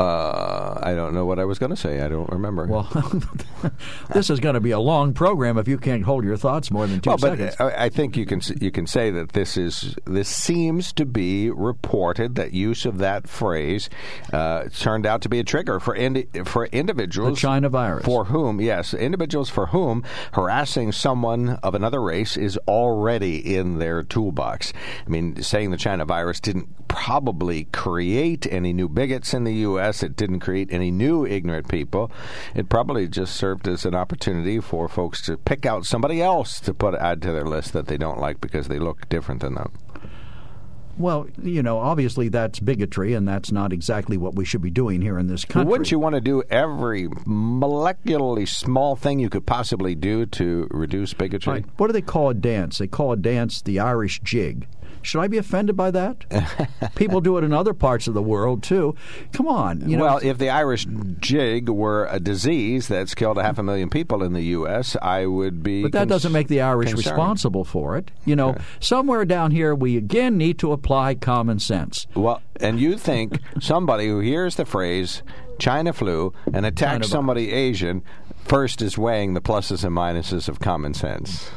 [0.00, 2.00] Uh, I don't know what I was going to say.
[2.00, 2.66] I don't remember.
[2.66, 2.88] Well,
[4.14, 6.86] this is going to be a long program if you can't hold your thoughts more
[6.86, 7.56] than two Well, but seconds.
[7.60, 11.50] I I think you can you can say that this is this seems to be
[11.50, 13.90] reported that use of that phrase
[14.32, 18.04] uh, turned out to be a trigger for indi- for individuals The China virus.
[18.06, 24.02] for whom yes individuals for whom harassing someone of another race is already in their
[24.02, 24.72] toolbox.
[25.06, 29.89] I mean, saying the China virus didn't probably create any new bigots in the U.S.
[30.02, 32.10] It didn't create any new ignorant people.
[32.54, 36.72] It probably just served as an opportunity for folks to pick out somebody else to
[36.72, 39.72] put add to their list that they don't like because they look different than them.
[41.00, 45.00] Well, you know, obviously that's bigotry, and that's not exactly what we should be doing
[45.00, 45.70] here in this country.
[45.70, 51.14] Wouldn't you want to do every molecularly small thing you could possibly do to reduce
[51.14, 51.52] bigotry?
[51.54, 51.64] Right.
[51.78, 52.78] What do they call a dance?
[52.78, 54.68] They call a dance the Irish jig.
[55.02, 56.24] Should I be offended by that?
[56.94, 58.94] People do it in other parts of the world too.
[59.32, 60.04] Come on, you know.
[60.04, 60.86] well, if the Irish
[61.18, 65.26] jig were a disease that's killed a half a million people in the U.S., I
[65.26, 65.82] would be.
[65.82, 67.16] But that cons- doesn't make the Irish concerned.
[67.16, 68.10] responsible for it.
[68.24, 72.06] You know, somewhere down here we again need to apply common sense.
[72.14, 75.22] Well, and you think somebody who hears the phrase
[75.58, 78.02] China flu and attacks China somebody Asian
[78.44, 81.50] first is weighing the pluses and minuses of common sense.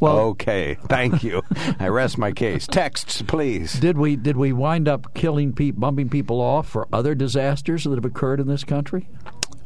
[0.00, 1.42] Well, okay, thank you.
[1.78, 2.66] I rest my case.
[2.66, 3.74] Texts, please.
[3.74, 7.94] did we did we wind up killing pe- bumping people off for other disasters that
[7.94, 9.08] have occurred in this country?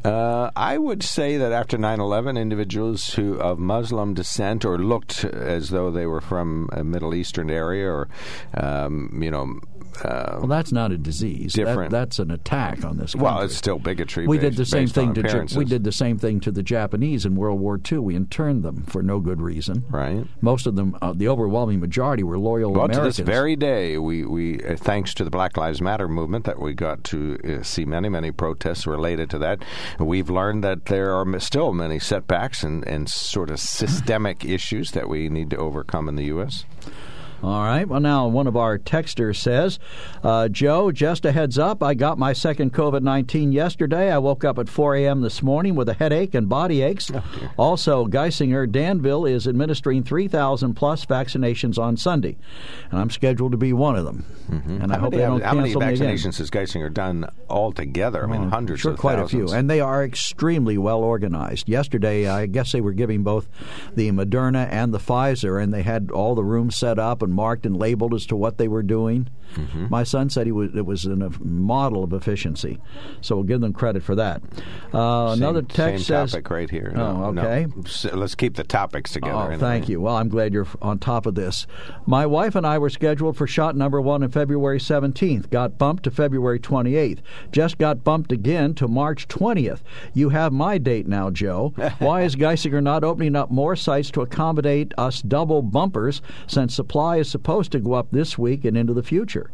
[0.04, 5.70] Uh, I would say that after 9/11, individuals who of Muslim descent or looked as
[5.70, 8.08] though they were from a Middle Eastern area, or
[8.52, 9.60] um, you know,
[10.02, 11.52] uh, Well, that's not a disease.
[11.52, 13.24] That- that's an attack on this country.
[13.24, 14.26] well, it's still bigotry.
[14.26, 17.36] we did the same thing to we did the same thing to the Japanese in
[17.36, 17.98] World War II.
[17.98, 19.84] We interned them for no good reason.
[19.90, 20.26] right.
[20.40, 24.24] Most of them, uh, the overwhelming majority, were loyal Well, to this very day, we,
[24.24, 27.84] we uh, thanks to the Black Lives Matter movement, that we got to uh, see
[27.84, 29.62] many, many protests related to that.
[29.98, 35.08] We've learned that there are still many setbacks and, and sort of systemic issues that
[35.08, 36.64] we need to overcome in the U.S.
[37.42, 37.86] All right.
[37.86, 39.78] Well, now one of our texters says,
[40.22, 41.82] uh, Joe, just a heads up.
[41.82, 44.10] I got my second COVID 19 yesterday.
[44.10, 45.20] I woke up at 4 a.m.
[45.20, 47.10] this morning with a headache and body aches.
[47.14, 47.22] Oh,
[47.58, 52.36] also, Geisinger Danville is administering 3,000 plus vaccinations on Sunday,
[52.90, 54.24] and I'm scheduled to be one of them.
[54.48, 56.16] And I How hope many, they don't how many cancel again.
[56.16, 58.24] vaccinations has Geisinger done altogether?
[58.24, 59.50] I mean, hundreds sure, quite thousands.
[59.50, 61.68] a few, and they are extremely well organized.
[61.68, 63.48] Yesterday, I guess they were giving both
[63.94, 67.66] the Moderna and the Pfizer, and they had all the rooms set up and marked
[67.66, 69.28] and labeled as to what they were doing.
[69.54, 69.86] Mm-hmm.
[69.90, 72.80] My son said he was it was in a model of efficiency,
[73.20, 74.42] so we'll give them credit for that.
[74.92, 76.92] Uh, Same- another text same says, topic right here.
[76.96, 77.42] Oh, No, no.
[77.42, 77.66] okay.
[78.12, 79.52] Let's keep the topics together.
[79.52, 80.00] Oh, thank you.
[80.00, 81.66] Well, I'm glad you're on top of this.
[82.06, 85.50] My wife and I were scheduled for shot number one on February 17th.
[85.50, 87.18] Got bumped to February 28th.
[87.52, 89.80] Just got bumped again to March 20th.
[90.14, 91.74] You have my date now, Joe.
[91.98, 97.13] Why is Geisinger not opening up more sites to accommodate us double bumpers since supply
[97.18, 99.50] is supposed to go up this week and into the future?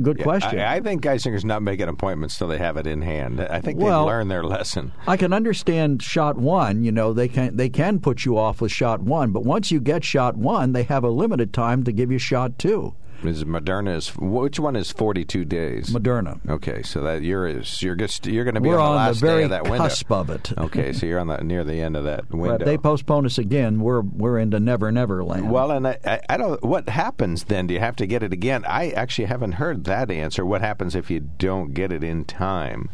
[0.00, 0.58] Good question.
[0.58, 3.40] I, I think Geisinger's not making appointments till they have it in hand.
[3.40, 4.92] I think Well- they've learned their lesson.
[5.06, 6.82] I can understand shot one.
[6.84, 9.80] You know, they can they can put you off with shot one, but once you
[9.80, 12.94] get shot one, they have a limited time to give you shot two.
[13.26, 15.90] Is Moderna is which one is forty two days?
[15.90, 16.38] Moderna.
[16.48, 19.06] Okay, so that you're is you're just you're going to be We're on the on
[19.06, 19.78] last the very day of that window.
[19.78, 20.52] cusp of it.
[20.58, 22.56] okay, so you're on the near the end of that window.
[22.56, 25.50] If they postpone us again, we're we're into never never land.
[25.50, 26.62] well, and I, I don't.
[26.62, 27.66] What happens then?
[27.66, 28.64] Do you have to get it again?
[28.66, 30.44] I actually haven't heard that answer.
[30.44, 32.90] What happens if you don't get it in time?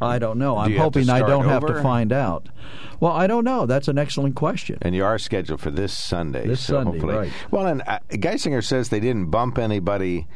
[0.00, 0.56] I don't know.
[0.58, 2.48] I'm to hoping I don't have to find out.
[3.00, 3.66] Well, I don't know.
[3.66, 4.78] That's an excellent question.
[4.82, 6.46] And you are scheduled for this Sunday.
[6.46, 7.14] This so Sunday, hopefully.
[7.14, 7.32] right.
[7.50, 10.26] Well, and uh, Geisinger says they didn't bump anybody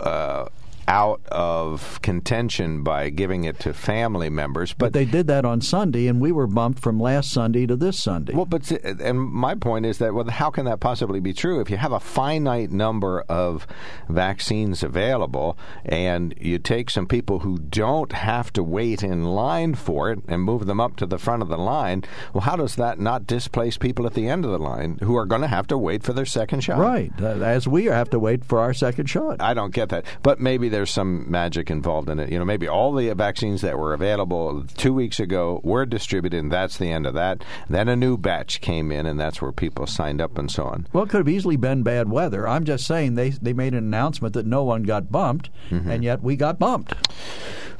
[0.00, 0.46] uh,
[0.88, 4.72] out of contention by giving it to family members.
[4.72, 7.76] But, But they did that on Sunday, and we were bumped from last Sunday to
[7.76, 8.34] this Sunday.
[8.34, 11.70] well, but and my point is that well, how can that possibly be true if
[11.70, 13.66] you have a finite number of
[14.08, 20.10] vaccines available and you take some people who don't have to wait in line for
[20.10, 22.04] it and move them up to the front of the line?
[22.32, 25.26] Well, how does that not displace people at the end of the line who are
[25.26, 26.78] going to have to wait for their second shot?
[26.78, 29.40] right, as we have to wait for our second shot.
[29.40, 30.04] I don't get that.
[30.22, 32.30] But maybe there's some magic involved in it.
[32.30, 36.52] You know, maybe all the vaccines that were available two weeks ago were distributed, and
[36.52, 37.42] that's the end of that.
[37.70, 40.86] Then a new batch came in, and that's where people signed up and so on.
[40.92, 42.46] Well, it could have easily been bad weather.
[42.46, 45.90] I'm just saying they they made an announcement that no one got bumped, Mm-hmm.
[45.90, 46.92] and yet we got bumped.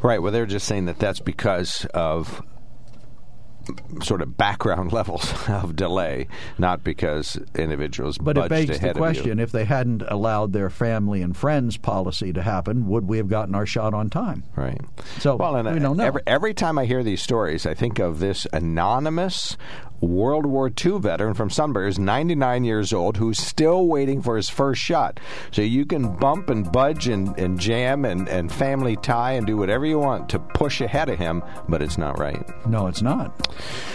[0.02, 0.22] Right.
[0.22, 2.42] Well, they're just saying that that's because of
[4.02, 9.38] sort of background levels of delay, not because individuals But it begs ahead the question:
[9.38, 13.54] if they hadn't allowed their family and friends policy to happen, would we have gotten
[13.54, 14.44] our shot on time?
[14.54, 14.80] Right.
[15.18, 16.04] So, well, and we don't know.
[16.04, 19.56] Every, every time I hear these stories, I think of this anonymous
[20.00, 24.48] World War II veteran from Sunbury, who's 99 years old, who's still waiting for his
[24.48, 25.20] first shot.
[25.50, 29.56] So you can bump and budge and, and jam and, and family tie and do
[29.56, 32.44] whatever you want to push ahead of him, but it's not right.
[32.66, 33.48] No, it's not.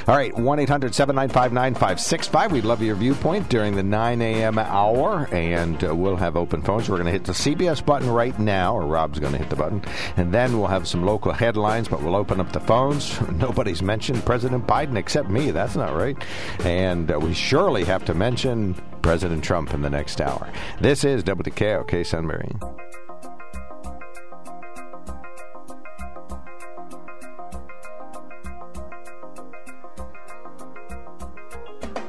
[0.07, 2.51] All right, 1 800 795 9565.
[2.51, 4.57] We'd love your viewpoint during the 9 a.m.
[4.57, 6.89] hour, and uh, we'll have open phones.
[6.89, 9.55] We're going to hit the CBS button right now, or Rob's going to hit the
[9.55, 9.83] button,
[10.17, 13.19] and then we'll have some local headlines, but we'll open up the phones.
[13.31, 15.51] Nobody's mentioned President Biden except me.
[15.51, 16.17] That's not right.
[16.63, 20.49] And uh, we surely have to mention President Trump in the next hour.
[20.79, 22.51] This is WKOK Sunbury.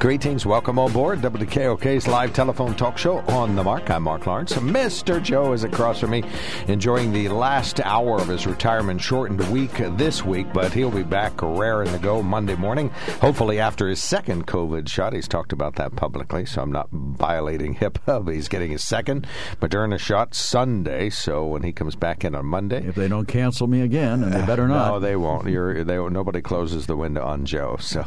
[0.00, 3.90] Greetings, welcome on board WKOK's live telephone talk show on the mark.
[3.90, 4.54] I'm Mark Lawrence.
[4.54, 5.22] Mr.
[5.22, 6.24] Joe is across from me,
[6.68, 11.42] enjoying the last hour of his retirement shortened week this week, but he'll be back
[11.42, 12.88] raring to go Monday morning,
[13.20, 15.12] hopefully after his second COVID shot.
[15.12, 19.26] He's talked about that publicly, so I'm not violating HIPAA, but he's getting his second
[19.60, 22.82] Moderna shot Sunday, so when he comes back in on Monday.
[22.86, 24.92] If they don't cancel me again, and they better not.
[24.92, 25.46] No, they won't.
[25.46, 28.06] You're, they, nobody closes the window on Joe, so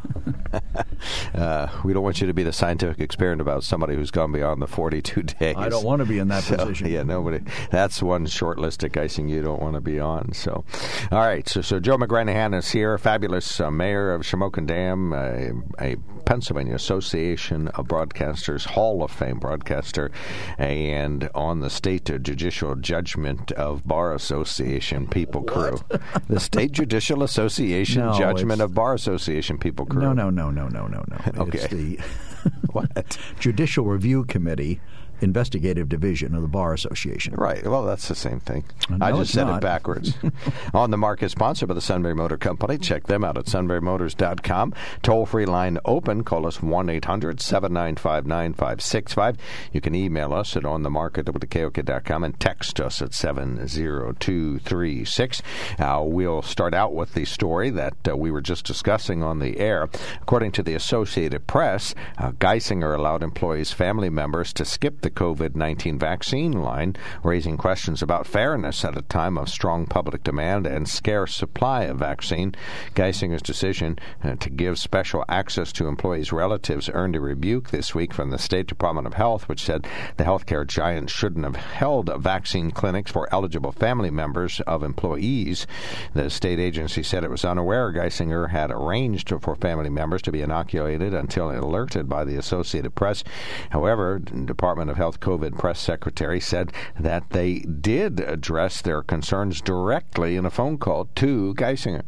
[1.35, 4.61] uh, we don't want you to be the scientific experiment about somebody who's gone beyond
[4.61, 5.55] the 42 days.
[5.57, 6.89] I don't want to be in that So, position.
[6.89, 7.39] yeah, nobody.
[7.71, 10.33] That's one short list of icing you don't want to be on.
[10.33, 10.63] So,
[11.11, 11.47] all right.
[11.47, 16.75] So, so Joe McGranahan is here, fabulous uh, mayor of Shamokin Dam, a, a Pennsylvania
[16.75, 20.11] Association of Broadcasters Hall of Fame broadcaster,
[20.57, 25.77] and on the state judicial judgment of Bar Association People Crew.
[26.27, 30.01] the State Judicial Association No, Judgment of Bar Association People Crew.
[30.01, 31.17] No, no, no, no, no, no, no.
[31.43, 31.59] Okay.
[31.59, 31.99] It's the
[32.71, 33.17] What?
[33.39, 34.81] Judicial Review Committee
[35.21, 37.35] Investigative Division of the Bar Association.
[37.35, 37.65] Right.
[37.65, 38.63] Well, that's the same thing.
[38.89, 39.57] Uh, I just said not.
[39.57, 40.13] it backwards.
[40.73, 42.77] On the market, sponsored by the Sunbury Motor Company.
[42.77, 44.73] Check them out at sunburymotors.com.
[45.01, 46.23] Toll free line open.
[46.23, 49.37] Call us 1 800 795 9565.
[49.71, 55.41] You can email us at onthemarket.com and text us at 70236.
[55.79, 59.59] Uh, we'll start out with the story that uh, we were just discussing on the
[59.59, 59.89] air.
[60.21, 65.55] According to the Associated Press, uh, Geisinger allowed employees' family members to skip the COVID
[65.55, 70.87] 19 vaccine line, raising questions about fairness at a time of strong public demand and
[70.87, 72.55] scarce supply of vaccine.
[72.95, 78.13] Geisinger's decision uh, to give special access to employees' relatives earned a rebuke this week
[78.13, 82.71] from the State Department of Health, which said the healthcare giant shouldn't have held vaccine
[82.71, 85.67] clinics for eligible family members of employees.
[86.13, 90.41] The state agency said it was unaware Geisinger had arranged for family members to be
[90.41, 93.23] inoculated until alerted by the Associated Press.
[93.69, 100.35] However, Department of Health COVID press secretary said that they did address their concerns directly
[100.35, 102.03] in a phone call to Geisinger.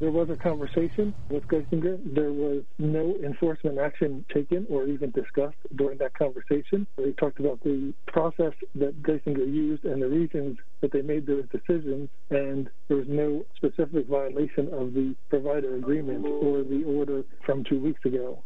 [0.00, 1.98] There was a conversation with Geisinger.
[2.14, 6.86] There was no enforcement action taken or even discussed during that conversation.
[6.96, 11.44] They talked about the process that Geisinger used and the reasons that they made those
[11.50, 17.62] decisions, and there was no specific violation of the provider agreement or the order from
[17.64, 18.42] two weeks ago.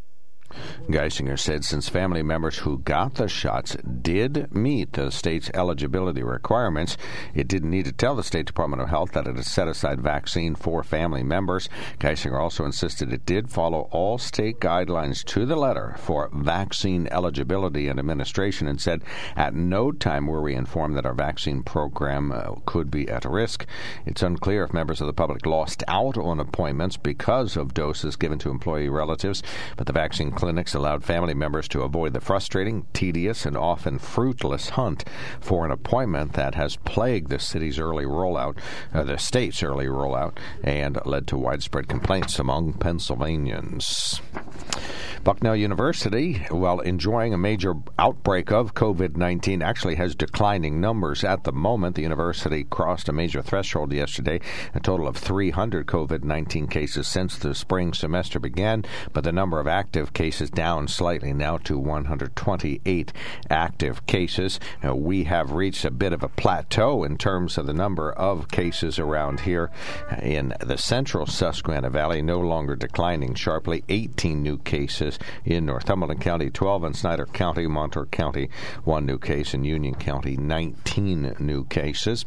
[0.89, 6.97] Geisinger said since family members who got the shots did meet the state's eligibility requirements,
[7.35, 10.01] it didn't need to tell the State Department of Health that it had set aside
[10.01, 11.69] vaccine for family members.
[11.99, 17.89] Geisinger also insisted it did follow all state guidelines to the letter for vaccine eligibility
[17.89, 19.03] and administration and said
[19.37, 23.67] at no time were we informed that our vaccine program uh, could be at risk.
[24.07, 28.39] It's unclear if members of the public lost out on appointments because of doses given
[28.39, 29.43] to employee relatives,
[29.77, 34.69] but the vaccine clinics allowed family members to avoid the frustrating, tedious, and often fruitless
[34.69, 35.05] hunt
[35.41, 38.57] for an appointment that has plagued the city's early rollout,
[38.95, 44.21] uh, the state's early rollout, and led to widespread complaints among Pennsylvanians.
[45.25, 51.43] Bucknell University, while enjoying a major outbreak of COVID 19, actually has declining numbers at
[51.43, 51.97] the moment.
[51.97, 54.41] The university crossed a major threshold yesterday,
[54.73, 59.59] a total of 300 COVID 19 cases since the spring semester began, but the number
[59.59, 63.13] of active cases down slightly now to 128
[63.51, 64.61] active cases.
[64.83, 68.51] Now, we have reached a bit of a plateau in terms of the number of
[68.51, 69.71] cases around here
[70.21, 73.83] in the central Susquehanna Valley, no longer declining sharply.
[73.89, 78.51] 18 new cases in Northumberland County, 12 in Snyder County, Montour County,
[78.85, 82.25] one new case in Union County, 19 new cases.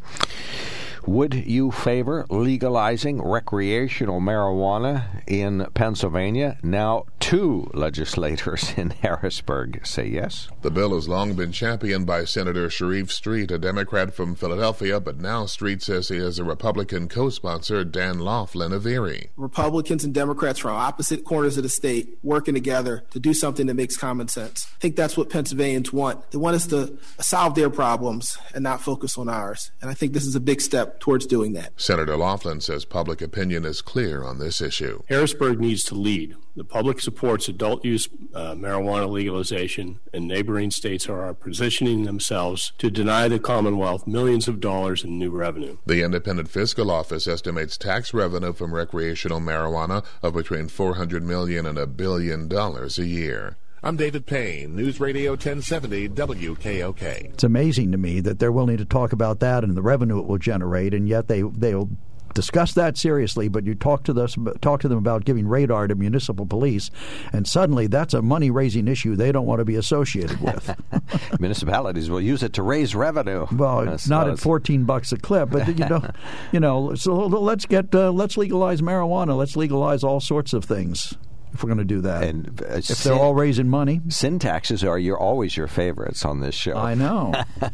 [1.07, 6.57] Would you favor legalizing recreational marijuana in Pennsylvania?
[6.61, 10.49] Now, two legislators in Harrisburg say yes.
[10.61, 15.17] The bill has long been championed by Senator Sharif Street, a Democrat from Philadelphia, but
[15.19, 19.31] now Street says he has a Republican co sponsor, Dan Laughlin of Erie.
[19.37, 23.73] Republicans and Democrats from opposite corners of the state working together to do something that
[23.73, 24.67] makes common sense.
[24.75, 26.29] I think that's what Pennsylvanians want.
[26.31, 29.71] They want us to solve their problems and not focus on ours.
[29.81, 31.79] And I think this is a big step towards doing that.
[31.79, 35.03] Senator Laughlin says public opinion is clear on this issue.
[35.09, 36.35] Harrisburg needs to lead.
[36.55, 42.91] The public supports adult use uh, marijuana legalization, and neighboring states are positioning themselves to
[42.91, 45.77] deny the Commonwealth millions of dollars in new revenue.
[45.85, 51.77] The Independent Fiscal Office estimates tax revenue from recreational marijuana of between 400 million and
[51.77, 53.57] a billion dollars a year.
[53.83, 57.01] I'm David Payne, News Radio 1070 WKOK.
[57.33, 60.27] It's amazing to me that they're willing to talk about that and the revenue it
[60.27, 61.89] will generate, and yet they they'll
[62.35, 65.95] discuss that seriously, but you talk to this, talk to them about giving radar to
[65.95, 66.91] municipal police,
[67.33, 70.75] and suddenly that's a money raising issue they don't want to be associated with.
[71.39, 73.47] Municipalities will use it to raise revenue.
[73.51, 76.07] Well, that's, not at fourteen bucks a clip, but you know,
[76.51, 76.93] you know.
[76.93, 79.35] So let's get uh, let's legalize marijuana.
[79.35, 81.17] Let's legalize all sorts of things
[81.53, 82.23] if we're going to do that.
[82.23, 86.25] And uh, if sin, they're all raising money, sin taxes are you're always your favorites
[86.25, 86.75] on this show.
[86.75, 87.33] I know.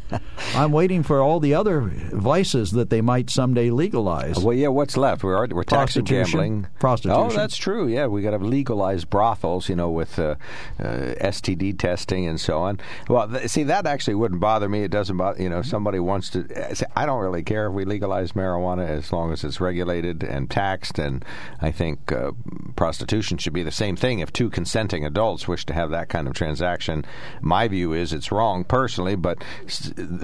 [0.55, 4.39] I'm waiting for all the other vices that they might someday legalize.
[4.39, 4.69] Well, yeah.
[4.69, 5.23] What's left?
[5.23, 7.21] We're we're taxing gambling, prostitution.
[7.21, 7.87] Oh, that's true.
[7.87, 9.69] Yeah, we got to legalize brothels.
[9.69, 10.35] You know, with uh,
[10.79, 12.79] uh, STD testing and so on.
[13.09, 14.83] Well, th- see, that actually wouldn't bother me.
[14.83, 15.41] It doesn't bother.
[15.41, 16.71] You know, somebody wants to.
[16.71, 20.49] Uh, I don't really care if we legalize marijuana as long as it's regulated and
[20.49, 20.99] taxed.
[20.99, 21.23] And
[21.61, 22.31] I think uh,
[22.75, 26.25] prostitution should be the same thing if two consenting adults wish to have that kind
[26.25, 27.03] of transaction.
[27.41, 29.43] My view is it's wrong personally, but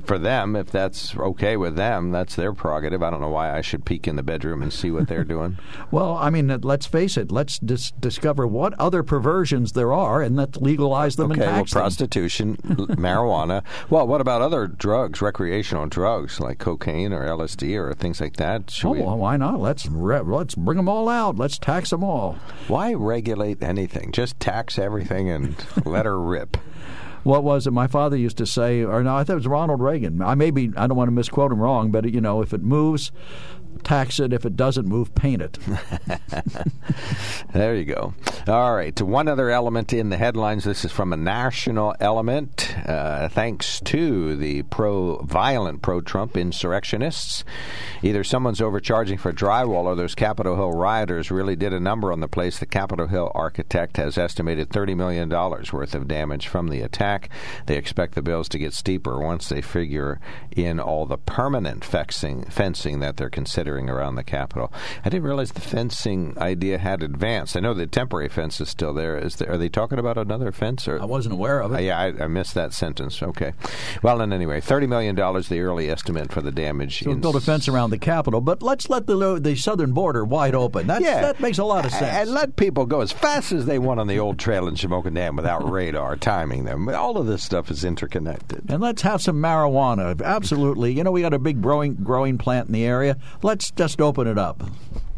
[0.05, 3.03] for them, if that's okay with them, that's their prerogative.
[3.03, 5.57] I don't know why I should peek in the bedroom and see what they're doing.
[5.91, 7.33] well, I mean, uh, let's face it.
[7.33, 11.75] Let's dis- discover what other perversions there are, and let's legalize them okay, and tax
[11.75, 13.61] well, prostitution, marijuana.
[13.89, 18.71] Well, what about other drugs, recreational drugs like cocaine or LSD or things like that?
[18.71, 19.01] Should oh, we...
[19.01, 19.59] well, why not?
[19.59, 21.35] Let's re- let's bring them all out.
[21.35, 22.37] Let's tax them all.
[22.69, 23.32] Why regulate?
[23.33, 24.11] Regulate anything.
[24.11, 26.57] Just tax everything and let her rip.
[27.23, 27.71] What was it?
[27.71, 30.21] My father used to say, or no, I thought it was Ronald Reagan.
[30.21, 33.11] I maybe I don't want to misquote him wrong, but you know, if it moves,
[33.83, 34.33] tax it.
[34.33, 35.57] If it doesn't move, paint it.
[37.53, 38.13] there you go.
[38.47, 38.99] All right.
[39.01, 40.63] One other element in the headlines.
[40.63, 42.75] This is from a national element.
[42.85, 47.43] Uh, thanks to the pro violent pro Trump insurrectionists.
[48.01, 52.19] Either someone's overcharging for drywall or those Capitol Hill rioters really did a number on
[52.19, 52.59] the place.
[52.59, 57.29] The Capitol Hill architect has estimated $30 million worth of damage from the attack.
[57.65, 60.19] They expect the bills to get steeper once they figure
[60.51, 64.71] in all the permanent fencing, fencing that they're considering around the Capitol.
[65.03, 67.55] I didn't realize the fencing idea had advanced.
[67.55, 69.17] I know the temporary fence is still there.
[69.17, 70.87] Is there are they talking about another fence?
[70.87, 71.75] Or I wasn't aware of it.
[71.75, 73.21] Uh, yeah, I, I, missed that sentence.
[73.21, 73.53] Okay.
[74.01, 77.03] Well, and anyway, thirty million dollars the early estimate for the damage.
[77.03, 80.55] So build a fence around the Capitol, but let's let the the southern border wide
[80.55, 80.87] open.
[80.87, 81.21] That's, yeah.
[81.21, 82.03] that makes a lot of sense.
[82.03, 85.13] And let people go as fast as they want on the old trail in Shamokin
[85.13, 86.89] Dam without radar timing them.
[86.89, 88.69] All of this stuff is interconnected.
[88.69, 90.21] And let's have some marijuana.
[90.21, 90.93] Absolutely.
[90.93, 93.17] You know, we got a big growing growing plant in the area.
[93.41, 94.61] Let's let's just open it up.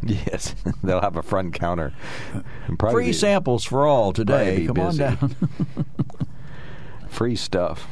[0.03, 0.53] Yes,
[0.84, 1.93] they'll have a front counter.
[2.91, 4.65] Free be- samples for all today.
[4.67, 5.36] Come on down.
[7.10, 7.88] Free stuff.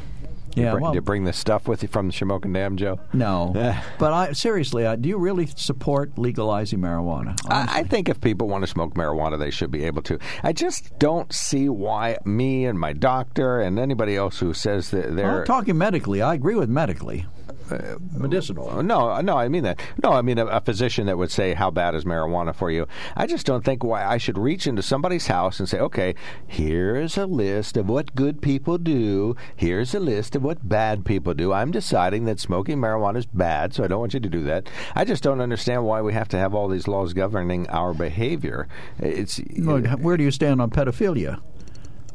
[0.55, 2.99] You Yeah, bring, well- you bring the stuff with you from the Shamokin Dam, Joe?
[3.13, 3.51] no,
[3.97, 7.36] but I seriously, uh, do you really support legalizing marijuana?
[7.49, 10.19] I, I think if people want to smoke marijuana, they should be able to.
[10.43, 15.15] I just don't see why me and my doctor and anybody else who says that
[15.15, 17.25] they're Well, talking medically, I agree with medically.
[17.74, 18.84] Uh, Medicinal.
[18.84, 19.80] No, no, I mean that.
[20.01, 22.88] No, I mean a, a physician that would say, "How bad is marijuana for you?"
[23.15, 26.15] I just don't think why I should reach into somebody's house and say, "Okay,
[26.45, 29.36] here's a list of what good people do.
[29.55, 31.53] Here's a list of what bad people do.
[31.53, 34.69] I'm deciding that smoking marijuana is bad, so I don't want you to do that."
[34.95, 38.67] I just don't understand why we have to have all these laws governing our behavior.
[38.99, 41.41] It's Well, Where do you stand on pedophilia?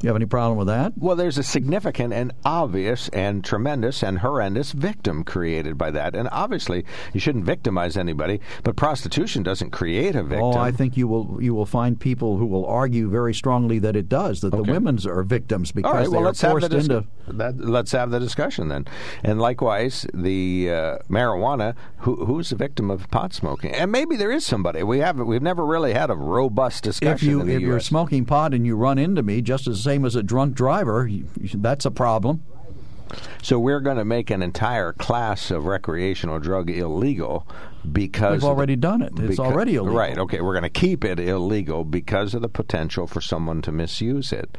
[0.00, 0.92] You have any problem with that?
[0.96, 6.14] Well, there's a significant and obvious and tremendous and horrendous victim created by that.
[6.14, 10.44] And obviously, you shouldn't victimize anybody, but prostitution doesn't create a victim.
[10.44, 13.96] Oh, I think you will you will find people who will argue very strongly that
[13.96, 16.60] it does that the women's are victims because right, well, they are let's have, the
[16.60, 17.06] forced dis- into.
[17.28, 18.86] that, let's have the discussion then.
[19.24, 23.74] And likewise, the uh, marijuana, who, who's the victim of pot smoking?
[23.74, 24.84] And maybe there is somebody.
[24.84, 28.54] We haven't, we've never really had a robust discussion If you if you're smoking pot
[28.54, 31.08] and you run into me, just as same as a drunk driver,
[31.54, 32.42] that's a problem.
[33.42, 37.46] So we're going to make an entire class of recreational drug illegal
[37.90, 39.12] because We've of the- already done it.
[39.18, 39.96] It's becau- already illegal.
[39.96, 40.18] Right.
[40.18, 40.42] Okay.
[40.42, 44.58] We're going to keep it illegal because of the potential for someone to misuse it.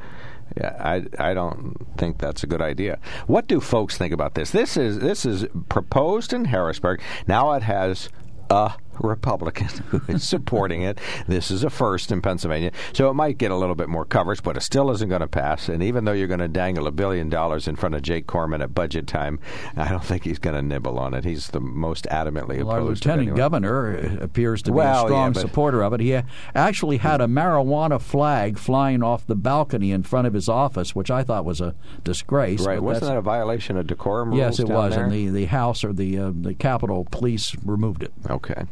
[0.57, 2.97] Yeah, I I don't think that's a good idea.
[3.27, 4.49] What do folks think about this?
[4.49, 7.01] This is this is proposed in Harrisburg.
[7.27, 8.09] Now it has
[8.49, 10.99] a Republican who is supporting it.
[11.27, 14.43] This is a first in Pennsylvania, so it might get a little bit more coverage,
[14.43, 15.69] but it still isn't going to pass.
[15.69, 18.61] And even though you're going to dangle a billion dollars in front of Jake Corman
[18.61, 19.39] at budget time,
[19.75, 21.23] I don't think he's going to nibble on it.
[21.25, 23.05] He's the most adamantly Well, our opposed.
[23.05, 25.99] of lieutenant governor uh, appears to be Well, a strong yeah, supporter of it.
[25.99, 26.19] He
[26.55, 31.09] actually had a marijuana flag flying off the balcony in front of his office, which
[31.11, 32.61] I thought was a disgrace.
[32.65, 32.75] Right?
[32.77, 35.03] but Wasn't that a violation of decorum Yes, it was, there?
[35.05, 38.11] and the, the House or the uh, the Capitol Police removed it.
[38.29, 38.63] Okay.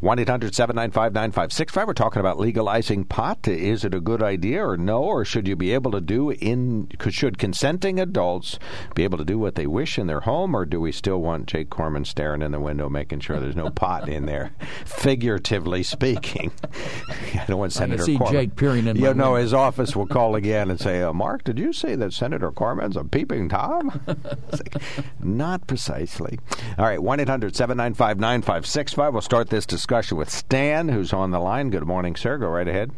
[0.00, 1.86] 1 800 795 9565.
[1.86, 3.46] We're talking about legalizing pot.
[3.48, 5.02] Is it a good idea or no?
[5.02, 8.58] Or should you be able to do in, should consenting adults
[8.94, 10.54] be able to do what they wish in their home?
[10.54, 13.70] Or do we still want Jake Corman staring in the window, making sure there's no
[13.70, 14.52] pot in there?
[14.84, 16.52] Figuratively speaking.
[17.34, 18.34] I don't want I Senator see Corman.
[18.34, 21.58] Jake peering in You know, his office will call again and say, uh, Mark, did
[21.58, 24.00] you say that Senator Corman's a peeping Tom?
[24.52, 24.82] Like,
[25.20, 26.38] not precisely.
[26.78, 29.12] All right, 1 800 795 9565.
[29.12, 31.70] We'll start this discussion with Stan, who's on the line.
[31.70, 32.38] Good morning, sir.
[32.38, 32.90] Go right ahead.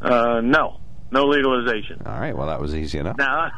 [0.00, 0.80] Uh, no,
[1.10, 2.02] no legalization.
[2.06, 3.16] All right, well, that was easy enough.
[3.18, 3.50] Now,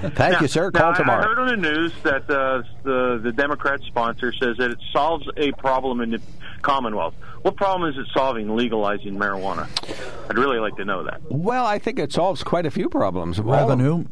[0.14, 0.70] Thank you, sir.
[0.70, 1.22] Call now, tomorrow.
[1.22, 5.26] I heard on the news that uh, the the Democrat sponsor says that it solves
[5.36, 6.20] a problem in the
[6.62, 7.14] Commonwealth.
[7.42, 9.68] What problem is it solving legalizing marijuana?
[10.30, 11.20] I'd really like to know that.
[11.28, 13.40] Well, I think it solves quite a few problems.
[13.40, 14.04] All- Revenue.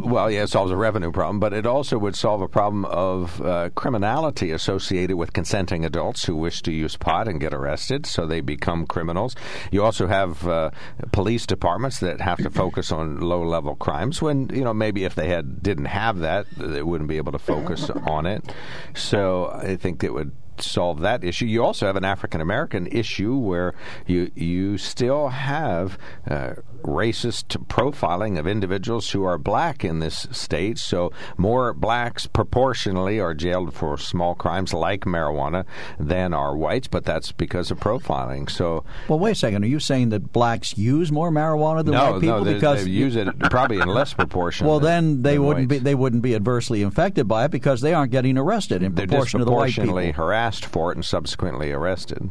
[0.00, 3.40] well, yeah, it solves a revenue problem, but it also would solve a problem of
[3.40, 8.26] uh, criminality associated with consenting adults who wish to use pot and get arrested, so
[8.26, 9.36] they become criminals.
[9.70, 10.70] You also have uh,
[11.12, 14.20] police departments that have to focus on low-level crimes.
[14.20, 17.38] When you know maybe if they had didn't have that, they wouldn't be able to
[17.38, 18.52] focus on it.
[18.94, 21.46] So I think it would solve that issue.
[21.46, 23.74] You also have an African American issue where
[24.06, 25.98] you you still have
[26.28, 30.78] uh, racist profiling of individuals who are black in this state.
[30.78, 35.64] So more blacks proportionally are jailed for small crimes like marijuana
[35.98, 38.50] than are whites, but that's because of profiling.
[38.50, 39.64] So Well, wait a second.
[39.64, 42.84] Are you saying that blacks use more marijuana than no, white people no, they, because
[42.84, 44.66] they use it probably in less proportion.
[44.66, 48.12] Well, then they wouldn't be they wouldn't be adversely infected by it because they aren't
[48.12, 50.12] getting arrested in They're proportion to the white people.
[50.12, 52.30] harassed for it and subsequently arrested.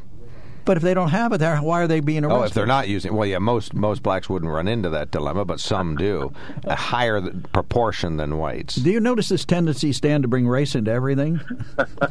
[0.66, 2.40] But if they don't have it, there, why are they being arrested?
[2.42, 5.44] Oh, if they're not using, well, yeah, most most blacks wouldn't run into that dilemma,
[5.46, 6.32] but some do,
[6.66, 7.22] a higher
[7.54, 8.76] proportion than whites.
[8.76, 11.40] Do you notice this tendency, Stan, to bring race into everything?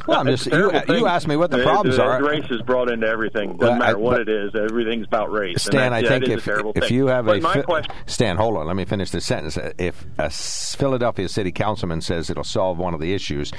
[0.07, 0.97] Well, I'm just you, Terrible thing.
[0.97, 2.23] you asked me what the Uh, problems uh, are.
[2.23, 3.55] Race is brought into everything.
[3.57, 4.51] Doesn't Well, I- matter what but- it is.
[4.55, 5.53] Everything's about race.
[5.53, 6.93] And Stan, that- I that think if if thing.
[6.93, 9.57] you have but a my Phi- question, Stan, hold on, let me finish this sentence.
[9.77, 13.51] If a Philadelphia city councilman says it'll solve one of the issues,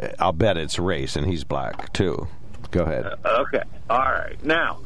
[0.00, 2.28] uh, I'll bet it's race, and he's black too.
[2.70, 3.06] Go ahead.
[3.24, 3.62] Okay.
[3.88, 4.36] All right.
[4.44, 4.80] Now,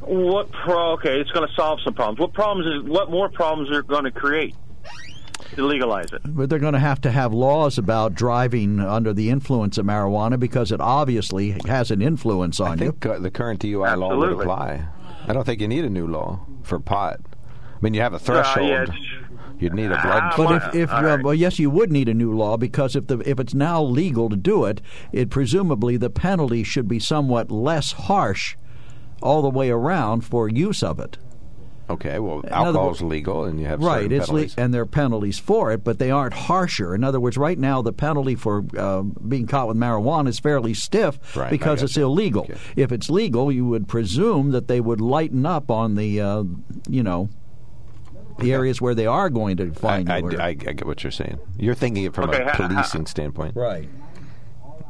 [0.00, 0.92] what pro?
[0.92, 2.18] Okay, it's going to solve some problems.
[2.18, 2.90] What problems is?
[2.90, 4.54] What more problems are going to create
[5.54, 6.20] to legalize it?
[6.24, 10.38] but they're going to have to have laws about driving under the influence of marijuana
[10.38, 12.86] because it obviously has an influence on you.
[12.88, 14.84] I think uh, the current DUI law would apply.
[15.28, 17.20] I don't think you need a new law for pot.
[17.32, 18.68] I mean, you have a Uh, threshold.
[18.68, 18.98] yeah, it's-
[19.58, 20.34] You'd need a blood.
[20.36, 21.22] But if, if uh, right.
[21.22, 24.28] well, yes, you would need a new law because if the if it's now legal
[24.28, 24.80] to do it,
[25.12, 28.56] it presumably the penalty should be somewhat less harsh
[29.22, 31.16] all the way around for use of it.
[31.88, 34.10] Okay, well, other alcohol's legal, and you have right.
[34.10, 36.96] It's le- and there are penalties for it, but they aren't harsher.
[36.96, 40.74] In other words, right now the penalty for uh, being caught with marijuana is fairly
[40.74, 42.04] stiff Right, because it's you.
[42.04, 42.42] illegal.
[42.42, 42.58] Okay.
[42.74, 46.42] If it's legal, you would presume that they would lighten up on the, uh,
[46.88, 47.28] you know,
[48.38, 50.24] the areas where they are going to find I, you.
[50.30, 51.38] or- I, I get what you're saying.
[51.58, 53.56] You're thinking it from Okay, a ha- ha- policing standpoint.
[53.56, 53.88] right.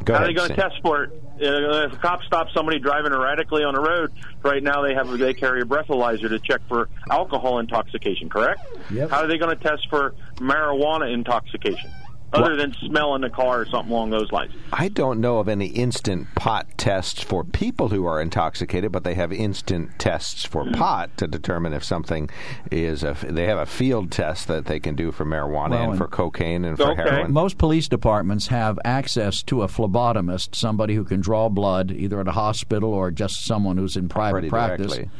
[0.04, 0.28] Go How are ahead.
[0.36, 1.10] they going to test for it?
[1.42, 4.12] Uh, if a cop stops somebody driving erratically on the road,
[4.44, 8.28] right now they have they carry a breathalyzer to check for alcohol intoxication.
[8.28, 8.60] Correct?
[8.90, 9.10] Yep.
[9.10, 11.90] How are they going to test for marijuana intoxication,
[12.32, 14.52] other Well- than smelling the car or something along those lines?
[14.72, 19.14] I don't know of any instant pot tests for people who are intoxicated, but they
[19.14, 20.72] have instant tests for hmm.
[20.72, 22.28] pot to determine if something
[22.70, 23.04] is.
[23.04, 25.98] A, they have a field test that they can do for marijuana Well, and, and-
[25.98, 27.32] for cocaine and for heroin.
[27.32, 32.28] Most police departments have access to a phlebotomist, somebody who can draw blood either at
[32.28, 34.94] a hospital or just someone who's in private Pretty practice.
[34.94, 35.10] directly.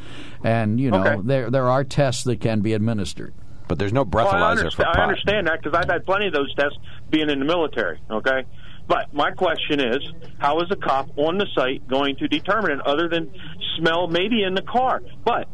[0.44, 1.20] And you know, Okay.
[1.24, 3.34] there there are tests that can be administered.
[3.68, 4.98] But there's no Well, I, breathalyzer understand, for pot.
[4.98, 6.78] I understand that because I've had plenty of those tests
[7.10, 7.98] being in the military.
[8.10, 8.44] Okay,
[8.86, 10.02] but my question is,
[10.38, 13.32] how is a cop on the site going to determine it other than
[13.78, 15.02] smell maybe in the car?
[15.24, 15.48] But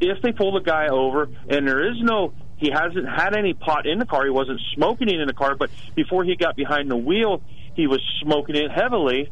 [0.00, 3.86] if they pull the guy over and there is no, he hasn't had any pot
[3.86, 6.90] in the car, he wasn't smoking it in the car, but before he got behind
[6.90, 7.42] the wheel,
[7.74, 9.30] he was smoking it heavily.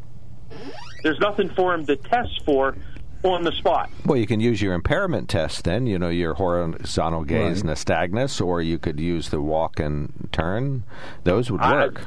[1.02, 2.76] There's nothing for him to test for
[3.24, 3.90] on the spot.
[4.04, 7.76] Well, you can use your impairment test then, you know, your horizontal gaze Right.
[7.76, 10.82] nystagmus, or you could use the walk and turn.
[11.24, 12.06] Those would I- work.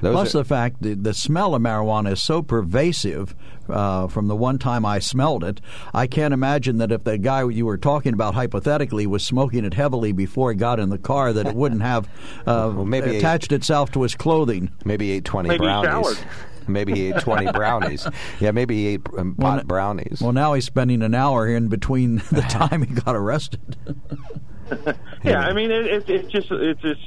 [0.00, 3.34] Those Plus are- the fact that the smell of marijuana is so pervasive.
[3.66, 5.58] Uh, from the one time I smelled it,
[5.94, 9.72] I can't imagine that if the guy you were talking about hypothetically was smoking it
[9.72, 12.06] heavily before he got in the car, that it wouldn't have
[12.46, 14.70] uh, Well, maybe- attached itself to his clothing.
[14.84, 16.18] maybe 820 Maybe he brownies.
[16.64, 16.72] showered.
[16.72, 18.06] maybe he ate 20 brownies.
[18.40, 20.18] Yeah, maybe he ate um, pot n- brownies.
[20.20, 23.76] Well, now he's spending an hour in between the time he got arrested.
[25.22, 27.00] Yeah, I mean, it, it, it's just it's just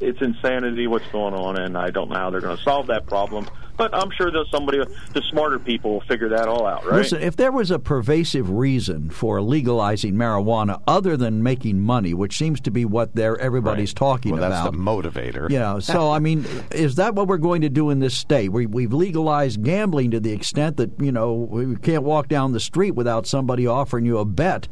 [0.00, 3.06] it's insanity what's going on, and I don't know how they're going to solve that
[3.06, 3.48] problem.
[3.80, 4.76] But I'm sure that somebody,
[5.14, 6.96] the smarter people, will figure that all out, right?
[6.96, 12.36] Listen, if there was a pervasive reason for legalizing marijuana other than making money, which
[12.36, 13.96] seems to be what they're, everybody's Right.
[13.96, 14.64] talking well, about.
[14.64, 15.48] that's the motivator.
[15.48, 18.52] Yeah, so I mean, is that what we're going to do in this state?
[18.52, 22.60] We, we've legalized gambling to the extent that you know we can't walk down the
[22.60, 24.68] street without somebody offering you a bet.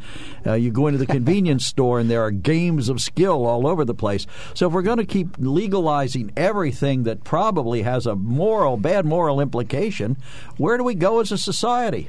[0.46, 3.86] Uh, you go into the convenience store and there are games of skill all over
[3.86, 4.26] the place.
[4.52, 9.40] So if we're going to keep legalizing everything that probably has a moral, bad moral
[9.40, 10.16] implication,
[10.56, 12.08] where do we go as a society?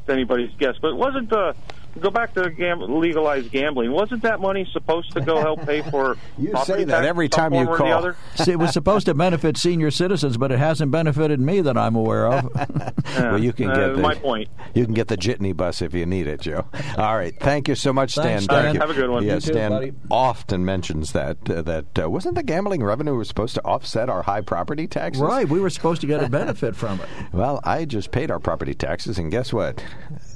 [0.00, 0.76] It's anybody's guess.
[0.80, 1.54] But wasn't the
[2.00, 3.90] go back to gam- legalized gambling?
[3.92, 6.16] Wasn't that money supposed to go help pay for?
[6.38, 7.92] You property say that every time you form the call.
[7.92, 8.16] other?
[8.34, 11.94] See, it was supposed to benefit senior citizens, but it hasn't benefited me that I'm
[11.96, 12.50] aware of.
[13.16, 14.48] well, you can Uh, get the, my point.
[14.74, 16.66] You can get the jitney bus if you need it, Joe.
[16.98, 18.24] All right, thank you so much, Stan.
[18.40, 18.74] Thanks, Thank Stan.
[18.74, 18.80] you.
[18.80, 19.24] Have a good one.
[19.24, 19.92] Yeah, too, Stan buddy.
[20.10, 24.22] often mentions that uh, that uh, wasn't the gambling revenue was supposed to offset our
[24.22, 25.22] high property taxes.
[25.22, 27.08] right, we were supposed to get a benefit from it.
[27.32, 29.82] Well, I just paid our property taxes, and guess what?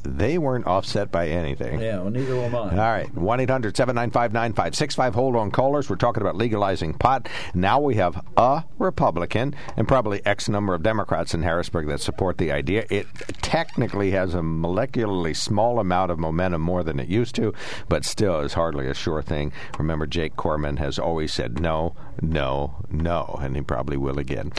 [0.03, 1.81] They weren't offset by anything.
[1.81, 2.79] Yeah, well, neither will mine.
[2.79, 5.15] All right, 1 800 795 9565.
[5.15, 5.91] Hold on, callers.
[5.91, 7.29] We're talking about legalizing pot.
[7.55, 12.39] Now we have a Republican and probably X number of Democrats in Harrisburg that support
[12.39, 12.87] the idea.
[12.91, 13.07] It
[13.43, 17.53] technically has a molecularly small amount of momentum more than it used to,
[17.89, 19.53] but still is hardly a sure thing.
[19.79, 24.53] Remember, Jake Corman has always said no, no, no, and he probably will again.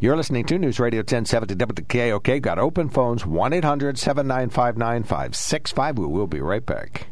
[0.00, 2.42] You're listening to News Radio 1070 WKOK.
[2.42, 5.98] Got open phones 1 800 795 9565.
[5.98, 7.11] We will be right back.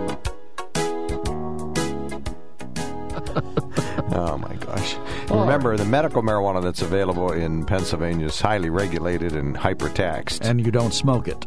[4.12, 4.96] Oh my gosh!
[5.30, 5.40] Oh.
[5.40, 10.44] Remember, the medical marijuana that's available in Pennsylvania is highly regulated and hyper taxed.
[10.44, 11.46] And you don't smoke it.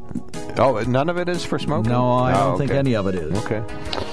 [0.58, 1.92] Oh, none of it is for smoking.
[1.92, 3.38] No, I Oh, don't think any of it is.
[3.44, 3.62] Okay,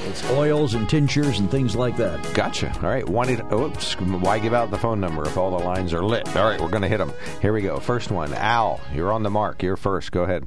[0.09, 2.34] It's oils and tinctures and things like that.
[2.34, 2.72] gotcha.
[2.82, 3.30] All right, one.
[3.53, 6.26] Oops, why give out the phone number if all the lines are lit?
[6.36, 7.12] All right, we're going to hit them.
[7.41, 7.78] Here we go.
[7.78, 8.80] First one, Al.
[8.93, 9.62] You're on the mark.
[9.62, 10.11] You're first.
[10.11, 10.47] Go ahead.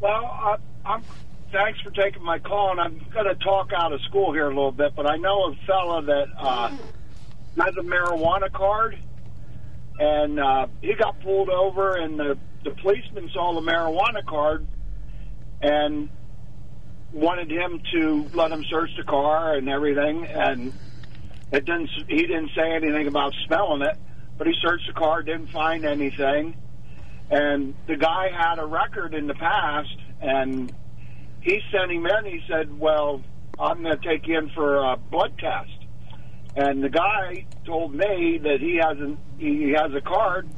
[0.00, 1.02] Well, I, I'm.
[1.54, 4.48] Thanks for taking my call, and I'm going to talk out of school here a
[4.48, 4.96] little bit.
[4.96, 8.98] But I know a fella that uh, has a marijuana card,
[9.96, 14.66] and uh, he got pulled over, and the the policeman saw the marijuana card,
[15.62, 16.08] and
[17.12, 20.72] wanted him to let him search the car and everything, and
[21.52, 21.88] it didn't.
[22.08, 23.96] He didn't say anything about smelling it,
[24.36, 26.56] but he searched the car, didn't find anything
[27.30, 30.70] and the guy had a record in the past, and
[31.44, 32.24] he sent him in.
[32.24, 33.22] He said, "Well,
[33.58, 35.70] I'm going to take you in for a blood test."
[36.56, 39.18] And the guy told me that he hasn't.
[39.38, 40.48] He has a card,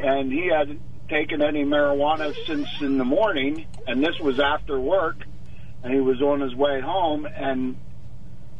[0.00, 3.66] and he hadn't taken any marijuana since in the morning.
[3.86, 5.16] And this was after work,
[5.82, 7.76] and he was on his way home, and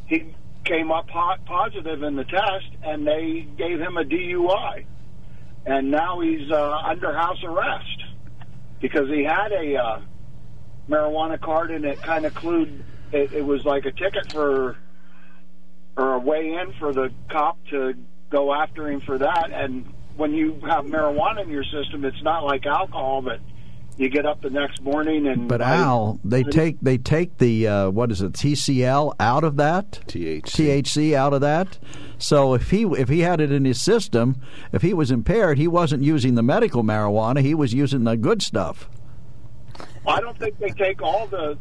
[0.07, 0.35] he
[0.65, 4.85] came up hot positive in the test, and they gave him a DUI
[5.67, 8.05] and now he's uh, under house arrest
[8.81, 10.01] because he had a uh,
[10.89, 12.83] marijuana card and it kind of clued.
[13.13, 14.77] It, it was like a ticket for
[15.97, 17.95] or a way in for the cop to
[18.31, 19.51] go after him for that.
[19.53, 23.41] And when you have marijuana in your system, it's not like alcohol that
[23.97, 25.49] you get up the next morning and.
[25.49, 29.93] But Al, they take they take the uh, what is it TCL out of that
[30.09, 30.43] THC.
[30.43, 31.79] THC out of that.
[32.19, 34.41] So if he if he had it in his system,
[34.73, 37.41] if he was impaired, he wasn't using the medical marijuana.
[37.41, 38.89] He was using the good stuff.
[40.07, 41.57] I don't think they take all the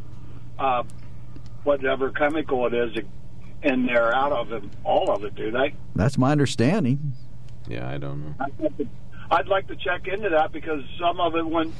[0.59, 0.83] uh,
[1.63, 2.97] whatever chemical it is
[3.63, 5.73] in there out of it, all of it, do they?
[5.95, 7.13] That's my understanding.
[7.67, 8.35] Yeah, I don't know.
[8.39, 8.87] I'd like to-
[9.31, 11.73] I'd like to check into that because some of it wouldn't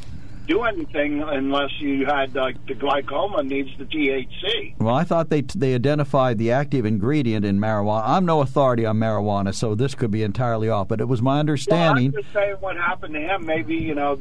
[0.48, 4.76] do anything unless you had like the glaucoma needs the THC.
[4.80, 8.04] Well, I thought they they identified the active ingredient in marijuana.
[8.06, 10.88] I'm no authority on marijuana, so this could be entirely off.
[10.88, 12.12] But it was my understanding.
[12.12, 13.46] Well, I'm just saying what happened to him.
[13.46, 14.20] Maybe you know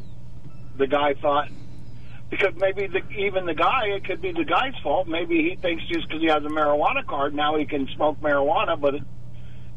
[0.77, 1.49] the guy thought
[2.33, 5.07] because maybe the, even the guy it could be the guy's fault.
[5.07, 8.81] Maybe he thinks just because he has a marijuana card now he can smoke marijuana,
[8.81, 9.03] but it,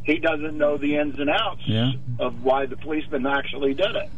[0.04, 1.92] he doesn't know the ins and outs Yeah.
[2.18, 4.10] of why the policeman actually did it.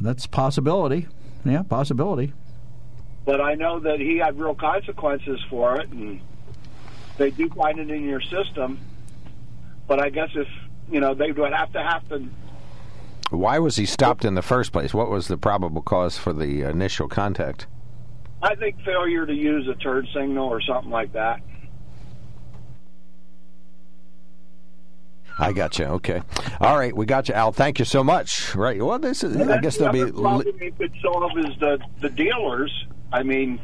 [0.00, 1.08] That's possibility.
[1.44, 2.32] Yeah, possibility.
[3.24, 6.20] But I know that he had real consequences for it, and
[7.16, 8.78] they do find it in your system.
[9.88, 10.46] But I guess if
[10.90, 12.24] you know they would have to have to
[13.30, 14.94] Why was he stopped in the first place?
[14.94, 17.66] What was the probable cause for the initial contact?
[18.42, 21.40] I think failure to use a turn signal or something like that.
[25.38, 25.84] I got you.
[25.84, 26.22] Okay.
[26.60, 27.52] All right, we got you, Al.
[27.52, 28.54] Thank you so much.
[28.56, 28.82] Right.
[28.82, 29.36] Well, this is.
[29.36, 30.02] I guess there'll be.
[30.02, 32.72] other problem you could solve is the the dealers.
[33.12, 33.60] I mean,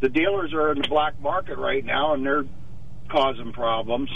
[0.00, 2.44] the dealers are in the black market right now, and they're
[3.08, 4.10] causing problems.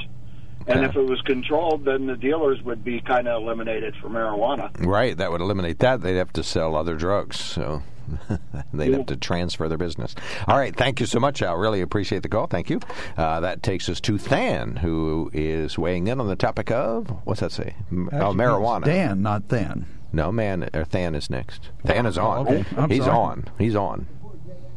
[0.70, 4.70] And if it was controlled, then the dealers would be kind of eliminated for marijuana.
[4.78, 6.00] Right, that would eliminate that.
[6.02, 7.82] They'd have to sell other drugs, so
[8.72, 10.14] they'd have to transfer their business.
[10.46, 11.56] All right, thank you so much, Al.
[11.56, 12.46] Really appreciate the call.
[12.46, 12.80] Thank you.
[13.16, 17.40] Uh, that takes us to Than, who is weighing in on the topic of what's
[17.40, 17.74] that say?
[17.90, 18.84] M- oh, marijuana.
[18.84, 19.86] Dan, not Than.
[20.12, 21.70] No, man, or Than is next.
[21.84, 22.48] Than is on.
[22.48, 22.94] okay.
[22.94, 23.16] He's sorry.
[23.16, 23.44] on.
[23.58, 24.06] He's on.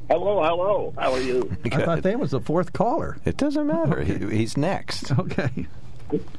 [0.10, 0.94] Hello, hello.
[0.98, 1.56] How are you?
[1.72, 3.18] I thought Than was the fourth caller.
[3.26, 4.04] It doesn't matter.
[4.04, 5.12] He, he's next.
[5.18, 5.68] Okay.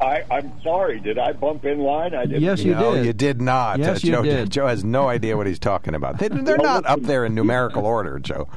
[0.01, 1.01] I, I'm sorry.
[1.01, 2.15] Did I bump in line?
[2.15, 2.43] I didn't.
[2.43, 3.07] Yes, you no, did.
[3.07, 3.79] you did not.
[3.79, 4.51] Yes, Uh, you Joe, did.
[4.51, 6.19] Joe has no idea what he's talking about.
[6.19, 8.49] They, they're not up there in numerical order, Joe.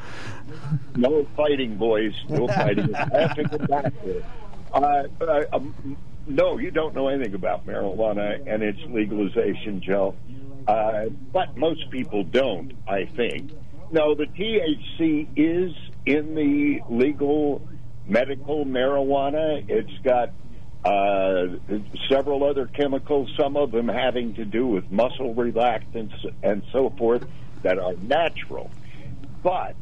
[0.96, 2.14] No fighting, boys.
[2.30, 2.94] No fighting.
[2.96, 4.24] I have to get back there.
[4.74, 5.98] Uh, uh, um,
[6.28, 10.16] no, you don't know anything about marijuana and its legalization, Joe.
[10.68, 13.52] Uh, but most people don't, I think.
[13.92, 15.74] No, the THC is
[16.06, 17.66] in the legal
[18.06, 19.64] medical marijuana.
[19.70, 20.32] It's got
[20.88, 21.48] uh,
[22.10, 27.28] several other chemicals, some of them having to do with muscle relaxants and so forth,
[27.64, 28.72] that are natural.
[29.44, 29.76] But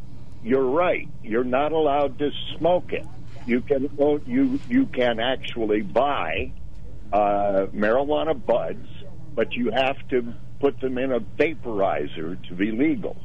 [0.43, 1.07] you're right.
[1.23, 3.05] You're not allowed to smoke it.
[3.45, 3.89] You can
[4.25, 6.51] you you can actually buy
[7.13, 8.87] uh, marijuana buds,
[9.35, 13.17] but you have to put them in a vaporizer to be legal.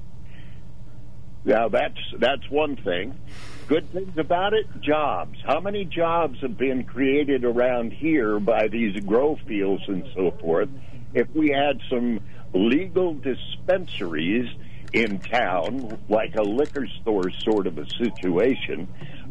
[1.45, 3.19] Now that's that's one thing.
[3.67, 5.39] Good things about it: jobs.
[5.45, 10.69] How many jobs have been created around here by these grow fields and so forth?
[11.15, 12.21] If we had some
[12.53, 14.49] legal dispensaries
[14.93, 18.89] in town, like a liquor store sort of a situation,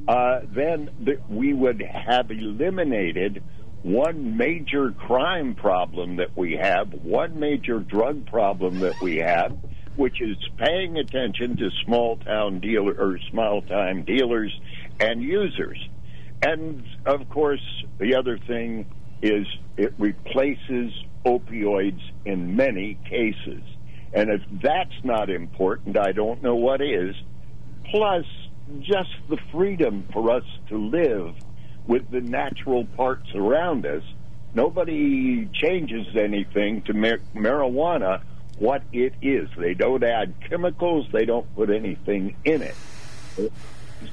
[0.07, 3.43] uh, then th- we would have eliminated
[3.82, 9.57] one major crime problem that we have, one major drug problem that we have,
[9.99, 14.57] which is paying attention to small town dealer or small time dealers
[15.01, 15.77] and users.
[16.41, 17.61] And of course,
[17.99, 18.89] the other thing
[19.21, 19.45] is
[19.75, 20.93] it replaces
[21.25, 23.61] opioids in many cases.
[24.13, 27.13] And if that's not important, I don't know what is.
[27.91, 28.23] Plus,
[28.79, 31.35] just the freedom for us to live
[31.87, 34.03] with the natural parts around us.
[34.53, 38.21] Nobody changes anything to mar- marijuana
[38.60, 39.49] what it is.
[39.57, 42.76] They don't add chemicals, they don't put anything in it.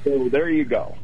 [0.04, 0.96] So there you go.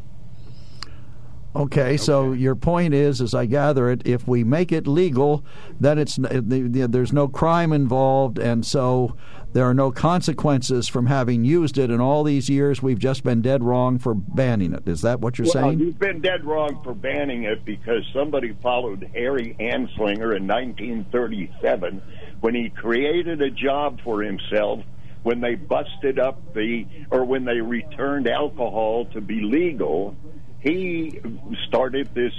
[1.55, 5.45] Okay, so your point is, as I gather it, if we make it legal,
[5.79, 9.15] then it's there's no crime involved, and so
[9.53, 11.91] there are no consequences from having used it.
[11.91, 14.89] In all these years, we've just been dead wrong for banning it.
[14.89, 15.81] Is that what you're well, saying?
[15.81, 22.01] You've been dead wrong for banning it because somebody followed Harry Anslinger in 1937
[22.43, 24.85] when he created a job for himself
[25.23, 30.15] when they busted up the or when they returned alcohol to be legal
[30.63, 31.21] he
[31.67, 32.33] started this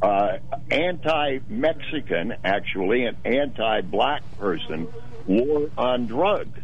[0.00, 0.38] uh,
[0.70, 4.86] anti-Mexican, actually, an anti-black person
[5.26, 6.60] war on drugs,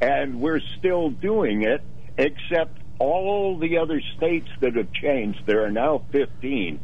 [0.00, 1.82] and we're still doing it.
[2.16, 6.78] Except all the other states that have changed, there are now 15.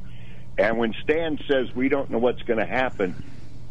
[0.59, 3.23] And when Stan says we don't know what's going to happen,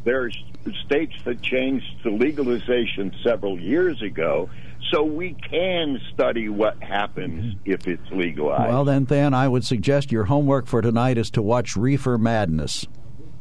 [0.05, 0.37] there's
[0.85, 4.49] states that changed to legalization several years ago
[4.91, 8.71] so we can study what happens if it's legalized.
[8.71, 12.85] Well, then, Than, I would suggest your homework for tonight is to watch Reefer Madness.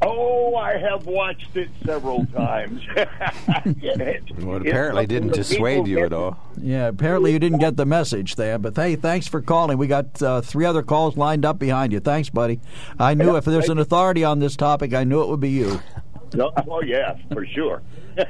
[0.03, 2.83] Oh, I have watched it several times.
[2.97, 6.39] well, it apparently didn't dissuade you at all.
[6.61, 8.59] Yeah, apparently you didn't get the message there.
[8.59, 9.79] But hey, thanks for calling.
[9.79, 12.01] We got uh, three other calls lined up behind you.
[12.01, 12.61] Thanks, buddy.
[12.99, 15.81] I knew if there's an authority on this topic, I knew it would be you.
[16.35, 17.83] No, oh yeah, for sure.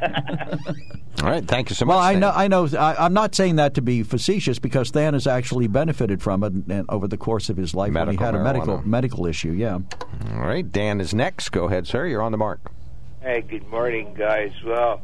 [1.22, 1.94] All right, thank you so much.
[1.94, 2.68] Well, I know, I know.
[2.78, 6.52] I, am not saying that to be facetious because Than has actually benefited from it
[6.52, 8.40] and, over the course of his life medical when he had marijuana.
[8.40, 9.52] a medical medical issue.
[9.52, 9.78] Yeah.
[10.32, 11.50] All right, Dan is next.
[11.50, 12.06] Go ahead, sir.
[12.06, 12.60] You're on the mark.
[13.20, 14.52] Hey, good morning, guys.
[14.64, 15.00] Well,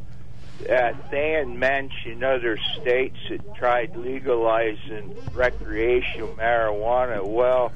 [0.69, 7.25] uh, Dan mentioned other states that tried legalizing recreational marijuana.
[7.25, 7.71] Well,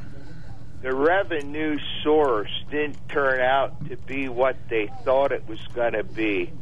[0.86, 6.03] the revenue source didn't turn out to be what they thought it was going to
[6.03, 6.53] be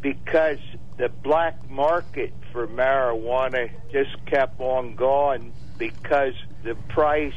[0.00, 0.58] because
[0.98, 7.32] the black market for marijuana just kept on going because the price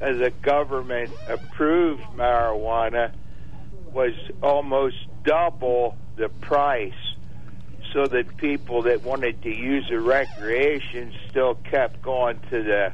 [0.00, 3.10] of the government approved marijuana
[3.92, 4.94] was almost
[5.24, 6.92] double the price.
[7.92, 12.92] So that people that wanted to use a recreation still kept going to the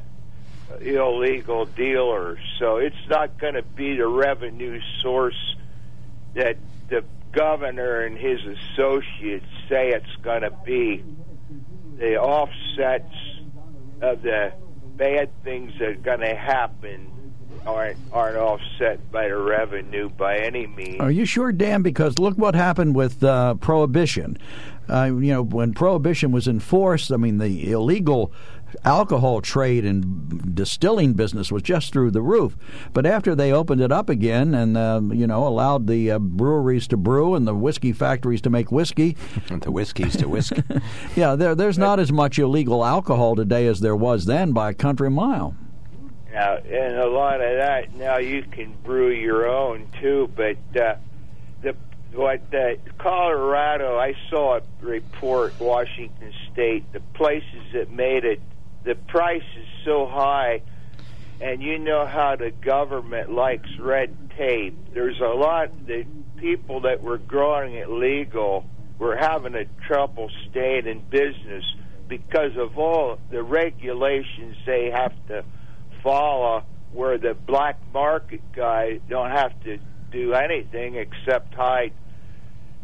[0.81, 5.57] illegal dealers so it's not going to be the revenue source
[6.35, 6.57] that
[6.89, 7.05] the
[7.37, 11.05] governor and his associates say it's going to be,
[11.99, 13.15] the offsets
[14.01, 14.53] of the
[14.97, 17.13] bad things that are going to happen
[17.67, 21.01] aren't aren't offset by the revenue by any means.
[21.01, 21.83] Are you sure, Dan?
[21.83, 24.39] Because look what happened with uh, prohibition.
[24.89, 28.33] Uh, you know, when prohibition was enforced, I mean, the illegal
[28.85, 32.57] alcohol trade and distilling business was just through the roof.
[32.93, 36.87] But after they opened it up again and uh, you know allowed the uh, breweries
[36.89, 39.17] to brew and the whiskey factories to make whiskey,
[39.49, 40.63] the whiskeys to whiskey,
[41.17, 44.75] yeah, there, there's not as much illegal alcohol today as there was then by a
[44.75, 45.55] country mile.
[46.33, 50.97] Now, and a lot of that now you can brew your own too, but uh,
[51.63, 51.75] the
[52.13, 58.41] what uh, Colorado, I saw a report, Washington State, the places that made it
[58.87, 60.63] the price is so high,
[61.41, 64.95] and you know how the government likes red tape.
[64.95, 66.07] There's a lot the
[66.37, 68.65] people that were growing it legal
[68.99, 71.65] were having a trouble staying in business
[72.09, 75.45] because of all the regulations they have to
[76.03, 76.63] follow
[76.93, 79.79] where the black market guys don't have to
[80.13, 81.93] do anything except hide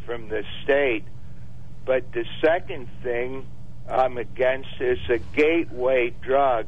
[0.05, 1.05] from the state.
[1.86, 3.46] But the second thing
[3.88, 6.66] I'm against is a gateway drug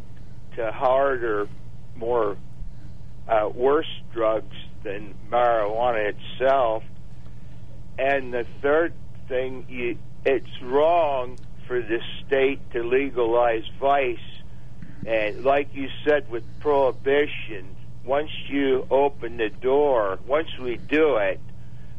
[0.56, 1.48] to harder,
[1.96, 2.36] more
[3.28, 6.82] uh, worse drugs than marijuana itself.
[7.98, 8.92] And the third
[9.28, 14.18] thing, you, it's wrong for the state to legalize vice.
[15.06, 21.40] And like you said with prohibition, once you open the door, once we do it,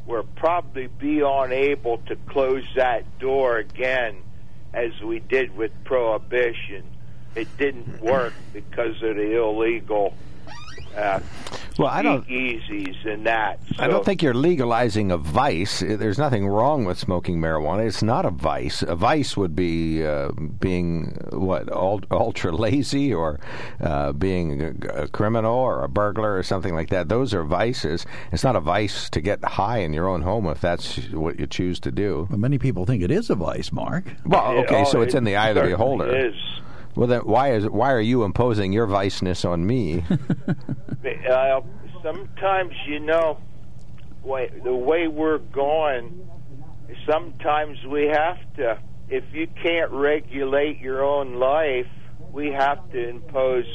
[0.06, 4.16] we'll probably be unable to close that door again
[4.76, 6.84] as we did with prohibition.
[7.34, 10.14] It didn't work because of the illegal.
[10.96, 11.20] Uh,
[11.78, 13.60] Well, I don't- speakeasies and that.
[13.80, 15.82] I don't think you're legalizing a vice.
[15.82, 17.86] There's nothing wrong with smoking marijuana.
[17.86, 18.82] It's not a vice.
[18.82, 23.40] A vice would be uh, being what ult- ultra lazy or
[23.82, 27.10] uh, being a, a criminal or a burglar or something like that.
[27.10, 28.06] Those are vices.
[28.32, 31.46] It's not a vice to get high in your own home if that's what you
[31.48, 32.28] choose to do.
[32.30, 34.06] But many people think it is a vice, Mark.
[34.26, 36.16] Well, okay, Oh, so it's it in the eye of the beholder.
[36.28, 36.36] is.
[36.96, 40.04] Well, then why is why are you imposing your viceness on me?
[41.30, 41.62] uh,
[42.02, 43.40] sometimes you know
[44.24, 46.28] way, the way we're going
[47.10, 48.78] sometimes we have to
[49.10, 51.88] if you can't regulate your own life
[52.32, 53.66] we have to impose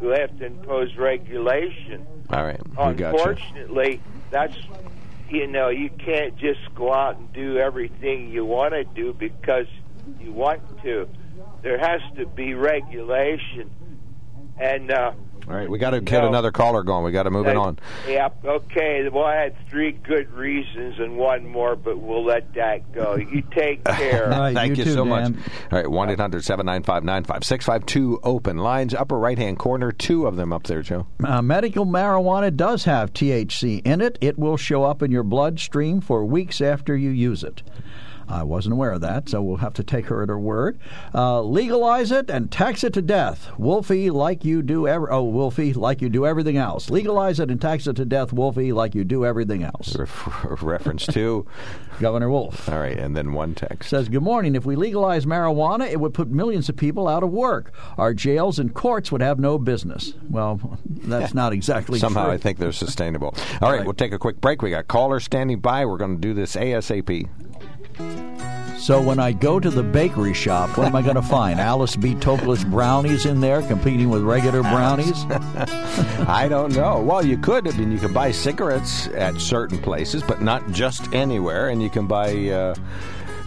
[0.00, 3.04] we have to impose regulation All right, we got you.
[3.06, 4.00] unfortunately
[4.30, 4.56] that's
[5.30, 9.66] you know you can't just go out and do everything you want to do because
[10.20, 11.08] you want to
[11.62, 13.70] there has to be regulation
[14.60, 15.12] and uh
[15.48, 16.28] All right, we got to get No.
[16.28, 17.04] another caller going.
[17.04, 17.78] We got to move it Uh, on.
[18.06, 18.44] Yep.
[18.44, 19.08] Okay.
[19.08, 23.16] Well, I had three good reasons and one more, but we'll let that go.
[23.16, 24.30] You take care.
[24.52, 25.32] Thank you you, too, so much.
[25.72, 26.44] All right, 1 800
[28.24, 31.06] open lines, upper right hand corner, two of them up there, Joe.
[31.24, 34.18] Uh, medical marijuana does have THC in it.
[34.20, 37.62] It will show up in your bloodstream for weeks after you use it.
[38.28, 40.78] I wasn't aware of that, so we'll have to take her at her word.
[41.14, 44.86] Uh, legalize it and tax it to death, Wolfie, like you do.
[44.86, 46.90] Ever- oh, Wolfie, like you do everything else.
[46.90, 49.96] Legalize it and tax it to death, Wolfie, like you do everything else.
[50.62, 51.46] reference to
[52.00, 52.68] Governor Wolf.
[52.68, 53.90] All right, and then one text.
[53.90, 54.54] Says, Good morning.
[54.54, 57.72] If we legalize marijuana, it would put millions of people out of work.
[57.96, 60.14] Our jails and courts would have no business.
[60.28, 62.32] Well, that's not exactly Somehow true.
[62.32, 63.34] I think they're sustainable.
[63.60, 64.62] All right, we'll take a quick break.
[64.62, 65.86] We got callers standing by.
[65.86, 67.28] We're going to do this ASAP.
[68.78, 71.60] So when I go to the bakery shop, what am I going to find?
[71.60, 72.14] Alice B.
[72.14, 75.26] Toklas brownies in there competing with regular brownies?
[76.28, 77.00] I don't know.
[77.00, 77.68] Well, you could.
[77.68, 81.68] I mean, you can buy cigarettes at certain places, but not just anywhere.
[81.68, 82.76] And you can buy uh,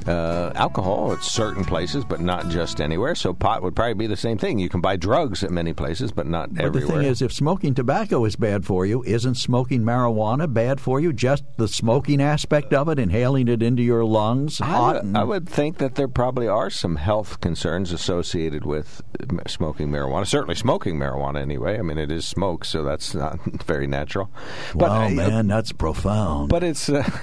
[0.08, 3.16] uh, alcohol at certain places, but not just anywhere.
[3.16, 4.60] So pot would probably be the same thing.
[4.60, 6.88] You can buy drugs at many places, but not But everywhere.
[6.98, 11.00] the thing is, if smoking tobacco is bad for you, isn't smoking marijuana bad for
[11.00, 11.14] you?
[11.14, 14.94] Just the smoking aspect of it, inhaling it into your lungs, I hot.
[14.96, 19.02] would, and- I would think that there probably are some health concerns associated with
[19.48, 20.26] smoking marijuana.
[20.28, 21.78] Certainly, smoking marijuana anyway.
[21.78, 24.30] I mean, it is smoke, so that's not very natural.
[24.76, 26.50] wow, uh, man, that's profound.
[26.50, 27.04] But it's uh,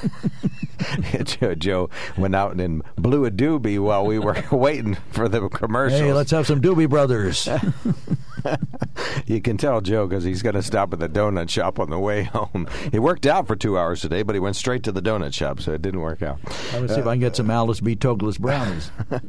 [1.25, 2.61] Joe, Joe went out and
[2.97, 6.01] blew a doobie while we were waiting for the commercials.
[6.01, 7.49] hey, let's have some Doobie Brothers.
[9.27, 11.99] you can tell Joe because he's going to stop at the donut shop on the
[11.99, 12.69] way home.
[12.91, 15.61] He worked out for two hours today, but he went straight to the donut shop,
[15.61, 16.39] so it didn't work out.
[16.73, 17.97] I'm going to see if I can get some Alice B.
[17.97, 18.91] Toklas brownies.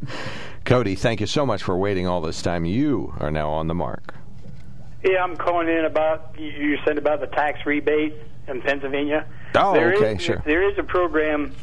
[0.65, 2.65] Cody, thank you so much for waiting all this time.
[2.65, 4.13] You are now on the mark.
[5.03, 8.13] Yeah, I'm calling in about you- you said about the tax rebate
[8.47, 9.25] in Pennsylvania.
[9.55, 10.43] Oh, There is- okay, sure.
[10.45, 11.53] There is a program.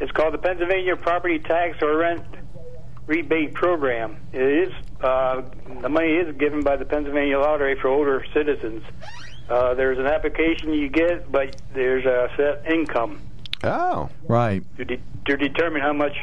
[0.00, 2.24] It's called the Pennsylvania Property Tax or Rent
[3.06, 4.16] Rebate Program.
[4.32, 4.72] It is
[5.02, 5.42] uh,
[5.80, 8.82] the money is given by the Pennsylvania Lottery for older citizens.
[9.48, 13.20] Uh, there's an application you get, but there's a set income
[13.64, 14.62] Oh, right.
[14.76, 16.16] to, de- to determine how much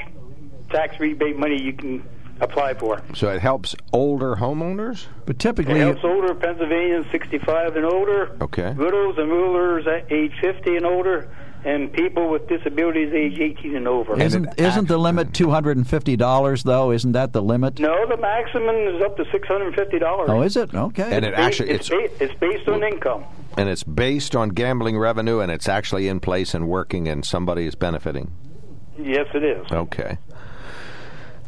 [0.70, 2.08] tax rebate money you can
[2.40, 3.02] apply for.
[3.16, 5.06] so it helps older homeowners?
[5.26, 5.74] But typically.
[5.80, 8.72] It typically, helps older Pennsylvanians 65 and older, Okay.
[8.74, 11.30] widows and rulers at age 50 and older,
[11.66, 14.20] and people with disabilities age 18 and over.
[14.22, 16.92] isn't isn't the limit two hundred and fifty dollars though?
[16.92, 17.80] Isn't that the limit?
[17.80, 20.30] no, the maximum is up to $650.
[20.30, 20.74] Oh, is it?
[20.74, 21.10] Okay.
[21.16, 23.24] And it actually it's, it's it's based on income.
[23.58, 27.66] and it's based on gambling revenue, and it's actually in place and working, and somebody
[27.66, 28.32] is benefiting.
[28.98, 29.66] Yes, it is.
[29.72, 30.18] Okay.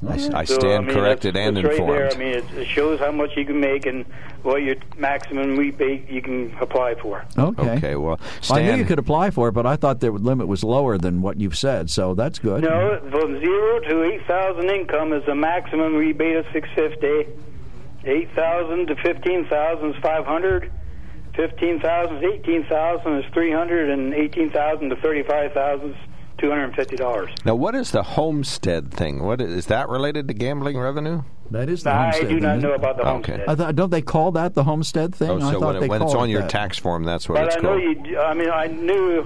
[0.08, 2.00] I, s- I So, stand mean, corrected that's- and that's right informed.
[2.00, 2.12] There.
[2.14, 4.06] I mean, it, it shows how much you can make and
[4.44, 7.26] what your maximum rebate you can apply for.
[7.38, 7.70] Okay.
[7.78, 8.20] Okay, well,
[8.52, 11.22] I knew you could apply for it, but I thought the limit was lower than
[11.22, 12.64] what you've said, so that's good.
[12.64, 17.26] No, from zero to eight thousand income is the maximum rebate of six fifty.
[18.06, 20.72] Eight thousand to fifteen thousand is five hundred.
[21.36, 25.98] Fifteen thousand to eighteen thousand is three hundred, and eighteen thousand to thirty-five thousand is
[26.38, 27.30] two hundred and fifty dollars.
[27.46, 29.24] Now, what is the homestead thing?
[29.24, 31.24] What is, is that related to gambling revenue?
[31.52, 32.30] That is the I homestead.
[32.30, 33.32] do not know about the Okay.
[33.32, 33.44] homestead.
[33.48, 35.30] I thought, don't they call that the homestead thing?
[35.30, 36.50] Oh, I so thought when, they when it's on it your that.
[36.50, 38.06] tax form, that's what But it's I know called.
[38.08, 38.20] you.
[38.20, 39.26] I mean, I knew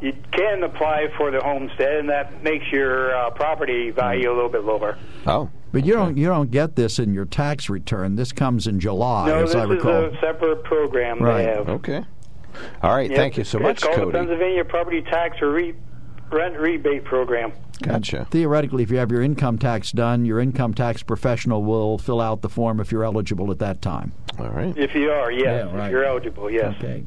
[0.00, 4.50] you can apply for the homestead, and that makes your uh, property value a little
[4.50, 4.96] bit lower.
[5.26, 8.14] Oh, But you don't you don't get this in your tax return.
[8.16, 11.38] This comes in July, no, as this is a separate program Right.
[11.38, 11.68] they have.
[11.68, 12.04] okay.
[12.82, 13.18] All right, Yep.
[13.18, 14.12] thank you so it's much, called Cody.
[14.12, 15.74] the Pennsylvania Property Tax or Re-
[16.30, 17.52] Rent Rebate Program.
[17.82, 18.26] Gotcha.
[18.30, 22.40] Theoretically, if you have your income tax done, your income tax professional will fill out
[22.40, 24.12] the form if you're eligible at that time.
[24.38, 24.76] All right.
[24.76, 25.42] If you are, yes.
[25.70, 25.86] Yeah, right.
[25.86, 26.74] If you're eligible, yes.
[26.78, 27.04] Okay.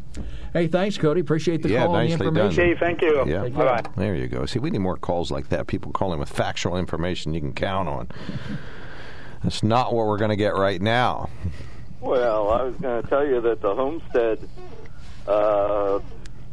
[0.53, 1.22] Hey, thanks, Cody.
[1.22, 2.55] Appreciate the Yeah, call and the nicely information.
[2.63, 2.72] done.
[2.72, 3.24] Okay, thank you.
[3.28, 3.49] Yeah.
[3.49, 3.91] Bye-bye.
[3.97, 4.45] There you go.
[4.45, 5.67] See, we need more calls like that.
[5.67, 8.07] People calling with factual information you can count on.
[9.43, 11.30] That's not what we're going to get right now.
[11.99, 14.47] Well, I was going to tell you that the homestead
[15.28, 15.99] uh,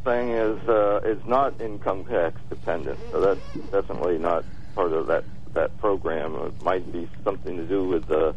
[0.07, 5.25] thing is uh, is not income tax dependent, so that's definitely not part of that
[5.53, 6.35] that program.
[6.35, 8.33] It might be something to do with the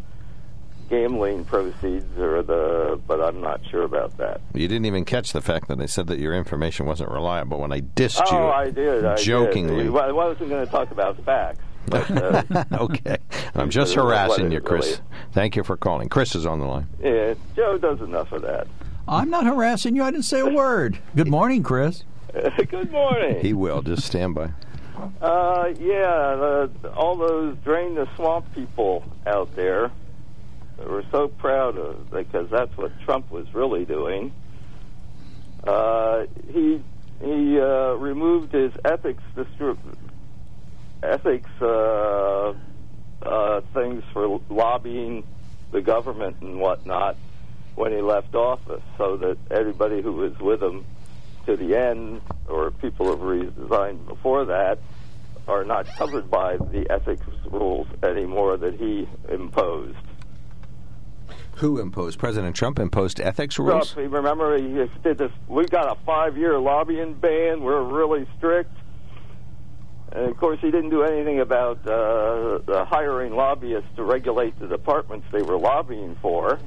[0.88, 4.40] gambling proceeds or the, but I'm not sure about that.
[4.54, 7.72] You didn't even catch the fact that I said that your information wasn't reliable when
[7.72, 8.44] I dissed oh, you.
[8.52, 9.04] I did.
[9.04, 9.84] I jokingly.
[9.84, 9.92] Did.
[9.92, 11.60] Well, I wasn't going to talk about facts.
[11.86, 13.18] But, uh, okay.
[13.54, 14.86] I'm just harassing you, Chris.
[14.86, 15.00] really-
[15.32, 16.08] Thank you for calling.
[16.08, 16.88] Chris is on the line.
[17.00, 18.66] yeah, Joe does enough of that.
[19.08, 20.04] I'm not harassing you.
[20.04, 20.98] I didn't say a word.
[21.16, 22.04] Good morning, Chris.
[22.68, 23.40] Good morning.
[23.40, 23.82] He will.
[23.82, 24.50] Just stand by.
[25.20, 29.90] Uh, yeah, the, all those drain the swamp people out there
[30.76, 34.32] that we're so proud of because that's what Trump was really doing.
[35.64, 36.82] Uh, he
[37.22, 39.78] he uh, removed his ethics distri-
[41.02, 42.54] ethics uh,
[43.22, 45.24] uh, things for lobbying
[45.70, 47.16] the government and whatnot
[47.80, 50.84] when he left office, so that everybody who was with him
[51.46, 54.78] to the end, or people who have resigned before that,
[55.48, 59.96] are not covered by the ethics rules anymore that he imposed.
[61.54, 62.18] Who imposed?
[62.18, 63.92] President Trump imposed ethics rules?
[63.92, 65.32] Trump, remember, he did this.
[65.48, 67.62] We got a five-year lobbying ban.
[67.62, 68.76] We're really strict.
[70.12, 74.66] And of course, he didn't do anything about uh, the hiring lobbyists to regulate the
[74.66, 76.58] departments they were lobbying for.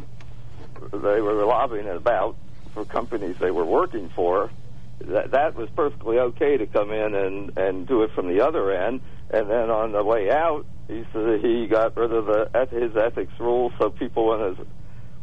[0.91, 2.35] They were lobbying about
[2.73, 4.51] for companies they were working for.
[4.99, 8.71] That that was perfectly okay to come in and and do it from the other
[8.71, 9.01] end.
[9.29, 13.33] And then on the way out, he said he got rid of the his ethics
[13.39, 14.67] rules, so people on his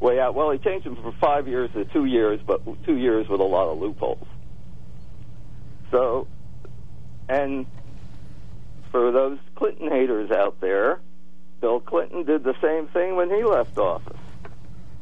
[0.00, 0.34] way out.
[0.34, 3.44] Well, he changed them from five years to two years, but two years with a
[3.44, 4.26] lot of loopholes.
[5.90, 6.26] So,
[7.28, 7.66] and
[8.90, 11.00] for those Clinton haters out there,
[11.60, 14.16] Bill Clinton did the same thing when he left office.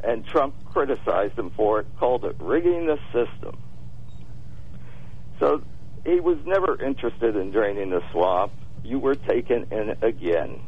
[0.04, 3.58] And Trump criticized him for it, called it rigging the system.
[5.40, 5.62] So
[6.04, 8.52] he was never interested in draining the swamp.
[8.84, 10.60] You were taken in again.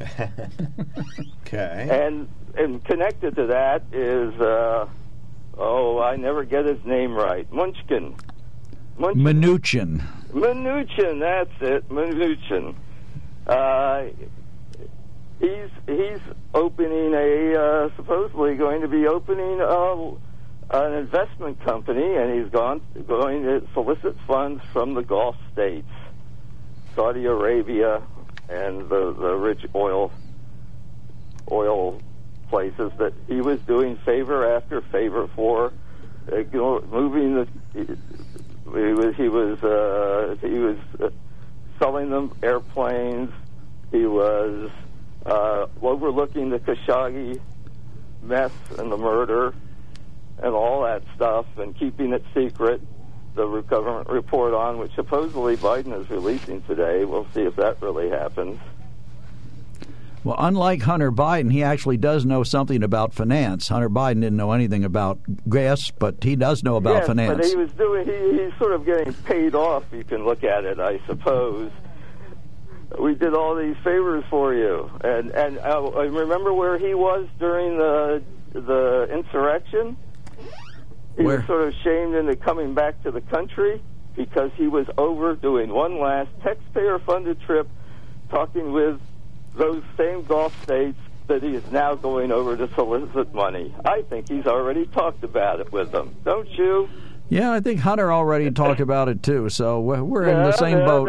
[1.52, 1.88] Okay.
[1.90, 4.86] And and connected to that is uh,
[5.58, 8.14] oh I never get his name right Munchkin.
[8.96, 9.24] Munchkin.
[9.24, 10.02] Mnuchin.
[10.32, 12.76] Mnuchin, that's it, Mnuchin.
[13.48, 14.04] Uh,
[15.40, 16.20] he's he's
[16.54, 20.12] opening a uh, supposedly going to be opening a,
[20.70, 25.88] an investment company, and he's gone going to solicit funds from the Gulf states,
[26.94, 28.02] Saudi Arabia,
[28.48, 30.12] and the the rich oil
[31.50, 32.00] oil
[32.48, 35.72] places that he was doing favor after favor for,
[36.30, 37.48] uh, moving the.
[37.72, 41.10] He was he was uh, he was uh,
[41.80, 43.32] selling them airplanes.
[43.90, 44.70] He was
[45.26, 47.40] uh, overlooking the Khashoggi
[48.22, 49.54] mess and the murder
[50.42, 52.80] and all that stuff, and keeping it secret.
[53.34, 57.04] The government report on which supposedly Biden is releasing today.
[57.04, 58.58] We'll see if that really happens.
[60.22, 63.68] Well, unlike Hunter Biden, he actually does know something about finance.
[63.68, 65.18] Hunter Biden didn't know anything about
[65.48, 67.36] gas, but he does know about yes, finance.
[67.38, 68.04] but he was doing.
[68.06, 69.84] He, he's sort of getting paid off.
[69.92, 71.70] You can look at it, I suppose.
[72.98, 77.28] We did all these favors for you, and and uh, I remember where he was
[77.38, 78.22] during the
[78.52, 79.96] the insurrection.
[81.16, 81.38] He Where?
[81.38, 83.82] was sort of shamed into coming back to the country
[84.16, 87.68] because he was over doing one last taxpayer-funded trip,
[88.30, 89.00] talking with
[89.54, 93.74] those same Gulf states that he is now going over to solicit money.
[93.84, 96.88] I think he's already talked about it with them, don't you?
[97.30, 99.48] Yeah, I think Hunter already talked about it too.
[99.48, 101.08] So we're we're in the same boat.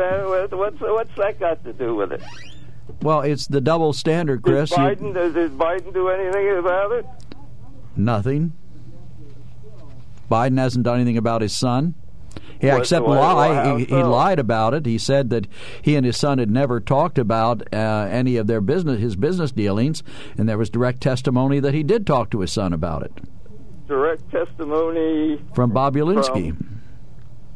[0.52, 2.22] What's what's that got to do with it?
[3.02, 4.72] Well, it's the double standard, Chris.
[4.72, 7.06] You- Biden does, did Biden do anything about it?
[7.96, 8.54] nothing.
[10.30, 11.94] Biden hasn't done anything about his son.
[12.62, 13.80] Yeah, What- except lie.
[13.80, 14.86] he, he lied about it.
[14.86, 15.48] He said that
[15.82, 17.78] he and his son had never talked about uh,
[18.10, 20.04] any of their business, his business dealings,
[20.38, 23.12] and there was direct testimony that he did talk to his son about it
[23.92, 26.56] Direct testimony from Bobulinski,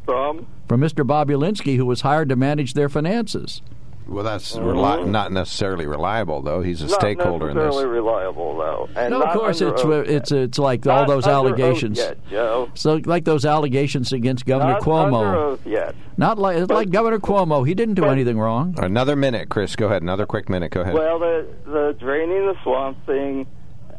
[0.03, 1.07] from from Mr.
[1.07, 3.61] Bobulinski, who was hired to manage their finances.
[4.07, 4.63] Well, that's Mhm.
[4.75, 6.61] reli- not necessarily reliable, though.
[6.61, 7.63] He's a not stakeholder in this.
[7.63, 8.03] Not necessarily this.
[8.03, 8.89] reliable though.
[8.97, 11.59] And no, of course under it's oath it's it's like Not all those under oath
[11.59, 11.97] allegations.
[11.97, 12.67] yet, Joe.
[12.75, 15.25] So like those allegations against Governor Not Cuomo.
[15.25, 15.95] under oath yet.
[16.17, 17.65] Not like it's like Governor Cuomo.
[17.65, 18.75] He didn't do anything wrong.
[18.77, 19.75] Another minute, Chris.
[19.77, 20.01] Go ahead.
[20.03, 20.71] Another quick minute.
[20.71, 20.93] Go ahead.
[20.93, 23.47] Well, the the draining the swamp thing,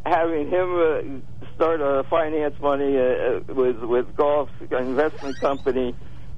[0.05, 5.95] having him uh, start a finance money uh, with with Goff's investment company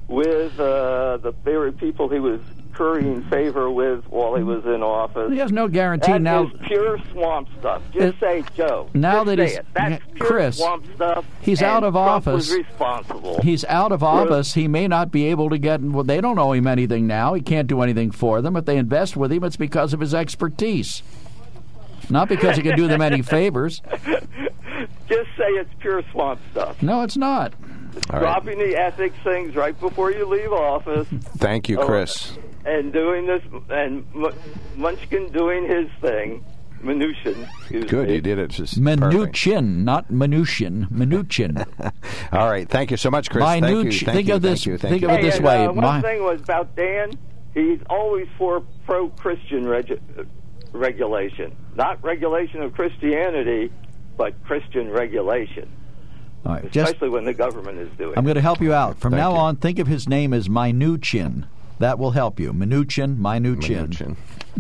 [0.09, 2.41] with uh, the very people he was
[2.73, 5.33] currying favor with while he was in office.
[5.33, 6.49] He has no guarantee That now.
[6.67, 7.83] pure swamp stuff.
[7.93, 8.89] Just say Joe.
[8.95, 9.67] now Just that he's- it.
[9.75, 11.25] That's pure Chris, swamp stuff.
[11.41, 12.53] he's out of Trump office.
[12.53, 13.43] Responsible.
[13.43, 14.55] He's out of office.
[14.55, 15.83] He may not be able to get.
[15.83, 17.35] Well, they don't owe him anything now.
[17.35, 18.57] He can't do anything for them.
[18.57, 21.03] If they invest with him, it's because of his expertise,
[22.09, 23.83] not because he can do them any favors.
[25.09, 26.83] Just say it's pure swamp stuff.
[26.83, 27.55] No, it's not.
[28.11, 28.21] All right.
[28.21, 31.09] Dropping the ethics things right before you leave office.
[31.39, 32.37] Thank you, Chris.
[32.67, 34.35] and doing this, and M-
[34.77, 36.45] Munchkin doing his thing.
[36.83, 37.49] Mnuchin.
[37.89, 38.15] Good, me.
[38.15, 38.51] you did it.
[38.51, 39.03] Just perfect.
[39.03, 40.89] Minuchin, not Minuchin.
[40.91, 41.67] Minuchin.
[42.33, 43.43] All right, thank you so much, Chris.
[43.45, 43.77] Thank you.
[43.79, 45.09] Minute- Thank think you, of thank this- you, think you.
[45.09, 47.13] of it this and, way, Uh, one my- thing was about Dan.
[47.55, 50.23] He's always for pro-Christian reg- uh,
[50.73, 53.73] regulation, not regulation of Christianity,
[54.19, 55.71] but Christian regulation,
[56.45, 58.19] All right, just especially when the government is doing.
[58.19, 58.99] I'm going to help you out.
[58.99, 59.39] From Thank now you.
[59.39, 61.47] on, think of his name as Minuchin.
[61.79, 62.53] That will help you.
[62.53, 63.89] Minuchin, Minuchin.
[63.89, 64.17] Minuchin.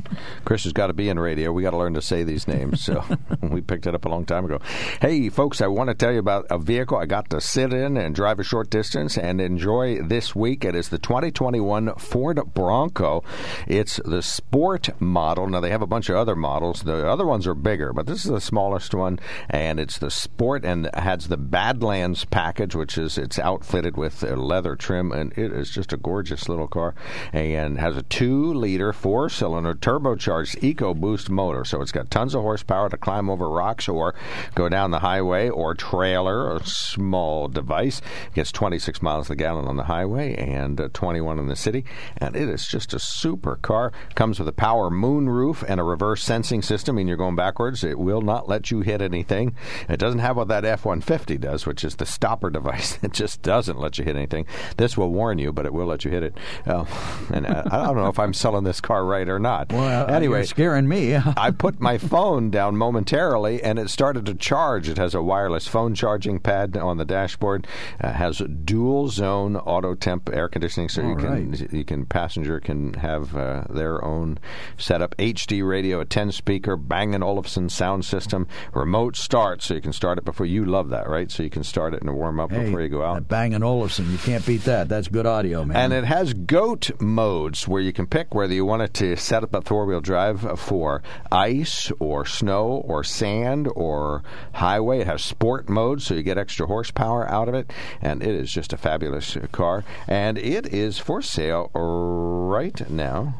[0.45, 1.53] Chris has got to be in radio.
[1.53, 2.83] We got to learn to say these names.
[2.83, 3.05] So
[3.43, 4.61] we picked it up a long time ago.
[5.01, 7.97] Hey, folks, I want to tell you about a vehicle I got to sit in
[7.97, 10.65] and drive a short distance and enjoy this week.
[10.65, 13.23] It is the 2021 Ford Bronco.
[13.67, 15.47] It's the sport model.
[15.49, 16.83] Now they have a bunch of other models.
[16.83, 19.19] The other ones are bigger, but this is the smallest one,
[19.51, 24.77] and it's the sport and has the Badlands package, which is it's outfitted with leather
[24.77, 26.95] trim, and it is just a gorgeous little car,
[27.33, 31.65] and has a two-liter four-cylinder turbocharged EcoBoost motor.
[31.65, 34.15] So it's got tons of horsepower to climb over rocks or
[34.55, 38.03] go down the highway or trailer, a small device.
[38.35, 41.87] Gets 26 miles a gallon on the highway and uh, 21 in the city,
[42.19, 43.91] and it is just a super car.
[44.15, 46.97] Comes with a power moonroof and a reverse sensing system.
[46.97, 47.83] Mean you're going backwards.
[47.83, 49.55] It will not let you hit anything.
[49.89, 52.99] It doesn't have what that F-150 does, which is the stopper device.
[53.03, 54.45] It just doesn't let you hit anything.
[54.77, 56.37] This will warn you, but it will let you hit it.
[56.67, 56.85] Uh,
[57.33, 59.73] and uh, I don't know if I'm selling this car right or not.
[59.79, 61.15] Well, anyway, scaring me.
[61.37, 64.89] I put my phone down momentarily, and it started to charge.
[64.89, 67.67] It has a wireless phone charging pad on the dashboard.
[68.01, 71.73] Uh, has dual zone auto temp air conditioning, so you All can right.
[71.73, 74.39] you can passenger can have uh, their own
[74.77, 75.17] setup.
[75.17, 79.93] HD radio, a 10 speaker Bang and Olufsen sound system, remote start, so you can
[79.93, 81.31] start it before you love that, right?
[81.31, 83.29] So you can start it and warm up Hey, before you go out.
[83.29, 84.89] Bang Olufsen, you can't beat that.
[84.89, 85.77] That's good audio, man.
[85.77, 89.43] And it has goat modes where you can pick whether you want it to set
[89.43, 94.23] up four wheel drive for ice or snow or sand or
[94.55, 95.01] highway.
[95.01, 97.71] It has sport mode, so you get extra horsepower out of it.
[98.01, 99.85] And it is just a fabulous car.
[100.07, 103.35] And it is for sale right now.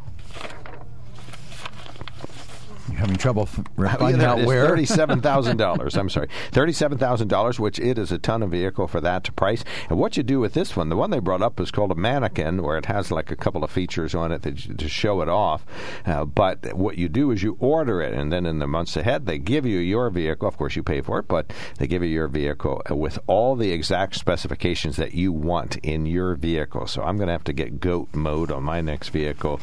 [2.89, 4.67] You're having trouble Yeah, finding out where.
[4.69, 5.97] Thirty-seven thousand dollars.
[5.99, 9.65] I'm sorry, thirty-seven thousand dollars, which it is a ton of vehicle for that price.
[9.89, 11.95] And what you do with this one, the one they brought up is called a
[11.95, 15.21] mannequin, where it has like a couple of features on it that you, to show
[15.21, 15.65] it off.
[16.07, 19.27] Uh, but what you do is you order it, and then in the months ahead,
[19.27, 20.49] they give you your vehicle.
[20.49, 23.73] Of course, you pay for it, but they give you your vehicle with all the
[23.73, 26.87] exact specifications that you want in your vehicle.
[26.87, 29.61] So I'm going to have to get goat mode on my next vehicle,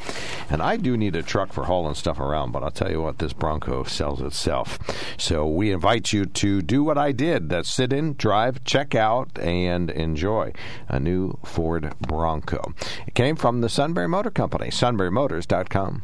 [0.50, 2.52] and I do need a truck for hauling stuff around.
[2.52, 4.80] But I'll tell you what, this Bronco sells itself.
[5.18, 9.38] So we invite you to do what I did: that sit in, drive, check out,
[9.40, 10.54] and enjoy
[10.88, 12.74] a new Ford Bronco.
[13.08, 16.04] It came from the Sunbury Motor Company, SunburyMotors.com.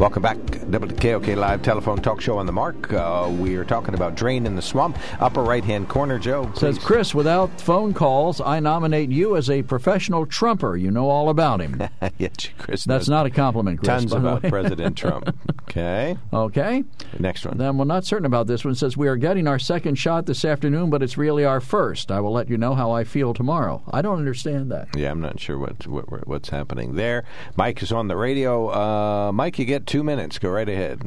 [0.00, 0.38] Welcome back.
[0.38, 2.90] WKOK Live Telephone Talk Show on the Mark.
[2.90, 4.96] Uh, we are talking about Drain in the Swamp.
[5.20, 6.46] Upper right hand corner, Joe.
[6.46, 6.60] Please.
[6.60, 10.74] Says Chris, without phone calls, I nominate you as a professional Trumper.
[10.74, 11.82] You know all about him.
[12.18, 12.84] yeah, Chris.
[12.84, 13.88] That's not a compliment, Chris.
[13.88, 14.42] Tons about.
[14.42, 15.36] President Trump.
[15.70, 16.16] Okay.
[16.32, 16.82] Okay.
[17.20, 17.56] Next one.
[17.56, 18.72] Then we're not certain about this one.
[18.72, 22.10] It says we are getting our second shot this afternoon, but it's really our first.
[22.10, 23.80] I will let you know how I feel tomorrow.
[23.92, 24.88] I don't understand that.
[24.96, 27.22] Yeah, I'm not sure what, what what's happening there.
[27.54, 28.68] Mike is on the radio.
[28.68, 30.38] Uh, Mike, you get two minutes.
[30.38, 31.02] Go right ahead.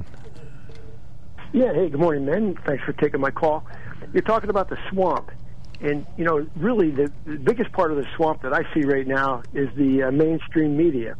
[1.54, 2.58] Yeah, hey, good morning, men.
[2.66, 3.66] Thanks for taking my call.
[4.12, 5.32] You're talking about the swamp.
[5.80, 9.08] And, you know, really the, the biggest part of the swamp that I see right
[9.08, 11.16] now is the uh, mainstream media.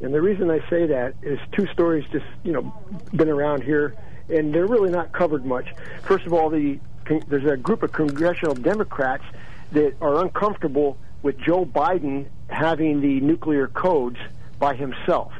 [0.00, 2.74] And the reason I say that is two stories just, you know,
[3.14, 3.94] been around here,
[4.28, 5.68] and they're really not covered much.
[6.02, 6.80] First of all, the
[7.28, 9.24] there's a group of congressional Democrats
[9.72, 14.18] that are uncomfortable with Joe Biden having the nuclear codes
[14.58, 15.32] by himself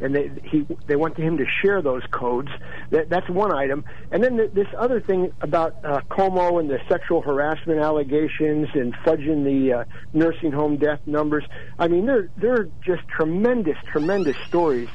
[0.00, 2.48] and they he they want him to share those codes.
[2.90, 3.84] That that's one item.
[4.10, 8.94] And then th- this other thing about uh, Cuomo and the sexual harassment allegations and
[9.04, 11.44] fudging the uh, nursing home death numbers.
[11.78, 14.88] I mean, they're they're just tremendous, tremendous stories.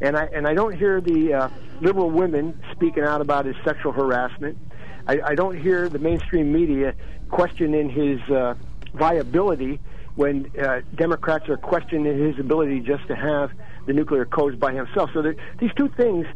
[0.00, 1.48] And I and I don't hear the uh,
[1.80, 4.58] liberal women speaking out about his sexual harassment.
[5.06, 6.94] I, I don't hear the mainstream media
[7.30, 8.54] questioning his uh,
[8.94, 9.80] viability
[10.16, 13.50] when uh, Democrats are questioning his ability just to have
[13.86, 15.10] the nuclear codes by himself.
[15.14, 15.22] So
[15.58, 16.26] these two things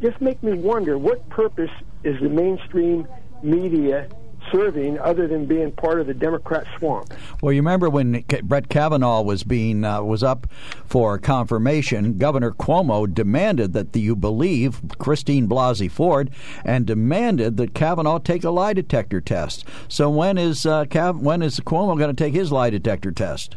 [0.00, 1.70] just make me wonder what purpose
[2.04, 3.06] is the mainstream
[3.42, 4.08] media
[4.52, 7.12] serving other than being part of the Democrat swamp?
[7.42, 10.46] Well, you remember when Brett Kavanaugh was being uh, was up
[10.84, 16.30] for confirmation, Governor Cuomo demanded that the, you believe Christine Blasey Ford
[16.64, 19.64] and demanded that Kavanaugh take a lie detector test.
[19.88, 23.56] So when is uh, Cav- when is Cuomo going to take his lie detector test?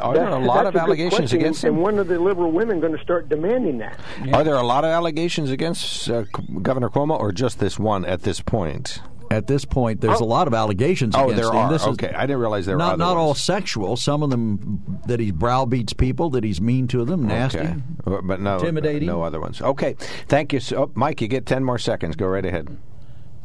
[0.00, 2.80] Are there a lot of good allegations question, against And when are the liberal women
[2.80, 3.98] going to start demanding that?
[4.32, 6.24] Are there a lot of allegations against uh,
[6.62, 9.00] Governor Cuomo, or just this one at this point?
[9.30, 10.24] At this point, there's Oh.
[10.24, 11.56] a lot of allegations Oh, against there him.
[11.56, 11.72] are.
[11.72, 13.26] This is Okay, I didn't realize there were not other not ones.
[13.28, 13.96] all sexual.
[13.96, 17.58] Some of them that he browbeats people, that he's mean to them, nasty.
[17.60, 17.74] Okay.
[18.04, 19.06] But no, Intimidating.
[19.08, 19.60] no other ones.
[19.62, 19.96] Okay,
[20.28, 20.60] thank you.
[20.60, 22.16] So, oh, Mike, you get 10 more seconds.
[22.16, 22.76] Go right ahead.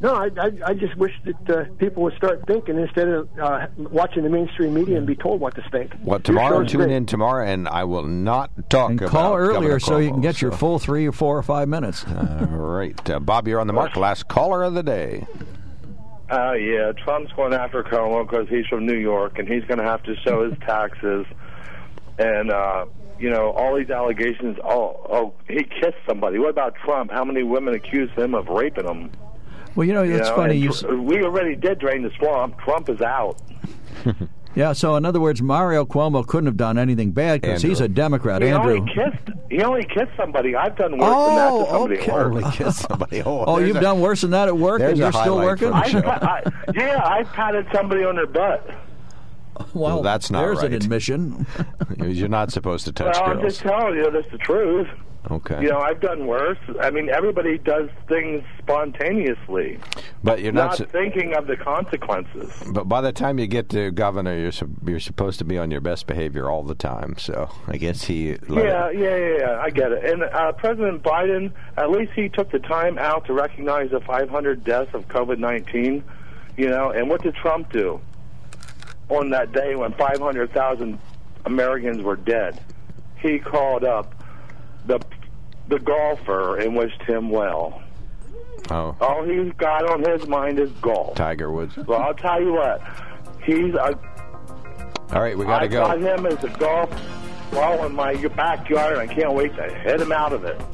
[0.01, 3.67] No, I, I, I just wish that uh, people would start thinking instead of uh,
[3.77, 5.93] watching the mainstream media and be told what to think.
[6.03, 6.91] Well, tomorrow, show's tune great.
[6.91, 10.21] in tomorrow, and I will not talk And about call earlier Governor so you can
[10.21, 12.05] get your full three or four or five minutes.
[12.07, 13.09] All right.
[13.09, 13.97] Uh, Bob, you're on the mark.
[13.97, 15.27] Last caller of the day.
[16.31, 19.83] Uh, yeah, Trump's going after Cuomo because he's from New York and he's going to
[19.83, 21.25] have to show his taxes.
[22.19, 22.85] And, uh,
[23.19, 26.37] you know, all these allegations, oh, oh, he kissed somebody.
[26.37, 27.11] What about Trump?
[27.11, 29.11] How many women accuse him of raping them?
[29.79, 30.57] Well, you know, You it's know, funny.
[30.57, 32.59] You, Tr- we already did drain the swamp.
[32.59, 33.37] Trump is out.
[34.55, 37.87] yeah, so in other words, Mario Cuomo couldn't have done anything bad because he's a
[37.87, 38.41] Democrat.
[38.41, 38.79] he Andrew.
[38.79, 39.37] only kissed.
[39.49, 40.53] He only kissed somebody.
[40.53, 42.11] I've done worse than that to oh, somebody okay.
[42.11, 42.25] at work.
[42.25, 43.21] Only kiss somebody.
[43.25, 45.69] Oh, Oh, you've a- done worse than that at work, and you're still working.
[45.71, 45.99] from the show.
[46.09, 48.69] I, I, yeah, I patted somebody on their butt.
[49.73, 50.67] Well, that's not there's right.
[50.67, 51.45] an admission.
[51.97, 53.53] You're not supposed to touch well, I'm girls.
[53.53, 54.87] just telling you, that's the truth.
[55.31, 55.61] Okay.
[55.61, 56.57] You know, I've done worse.
[56.81, 59.77] I mean, everybody does things spontaneously,
[60.23, 60.69] But you're not.
[60.69, 62.51] not su- thinking of the consequences.
[62.73, 65.69] But by the time you get to governor, you're su- you're supposed to be on
[65.71, 67.15] your best behavior all the time.
[67.17, 68.29] So I guess he.
[68.29, 69.59] Yeah, it- yeah, yeah, yeah.
[69.61, 70.03] I get it.
[70.05, 74.63] And uh, President Biden, at least he took the time out to recognize the 500
[74.63, 76.01] deaths of COVID-19.
[76.57, 78.01] You know, and what did Trump do
[79.09, 80.99] on that day when 500,000
[81.45, 82.59] Americans were dead?
[83.21, 84.13] He called up
[84.85, 84.99] the
[85.69, 87.81] the golfer and wished him well.
[88.71, 91.15] Oh, All he's got on his mind is golf.
[91.15, 91.77] Tiger Woods.
[91.77, 92.81] Well, I'll tell you what.
[93.43, 93.97] He's a
[95.11, 95.87] All right, we got to I go.
[95.87, 96.89] got him as a golf
[97.51, 100.59] ball in my backyard, and I can't wait to hit him out of it.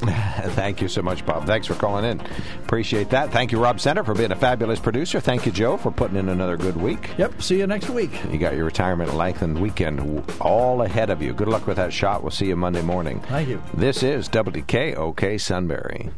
[0.54, 1.46] Thank you so much, Bob.
[1.46, 2.20] Thanks for calling in.
[2.64, 3.30] Appreciate that.
[3.30, 5.20] Thank you, Rob Center, for being a fabulous producer.
[5.20, 7.10] Thank you, Joe, for putting in another good week.
[7.18, 7.42] Yep.
[7.42, 8.12] See you next week.
[8.30, 11.32] You got your retirement lengthened weekend all ahead of you.
[11.32, 12.22] Good luck with that shot.
[12.22, 13.20] We'll see you Monday morning.
[13.20, 13.62] Thank you.
[13.74, 16.10] This is WKOK Sunbury.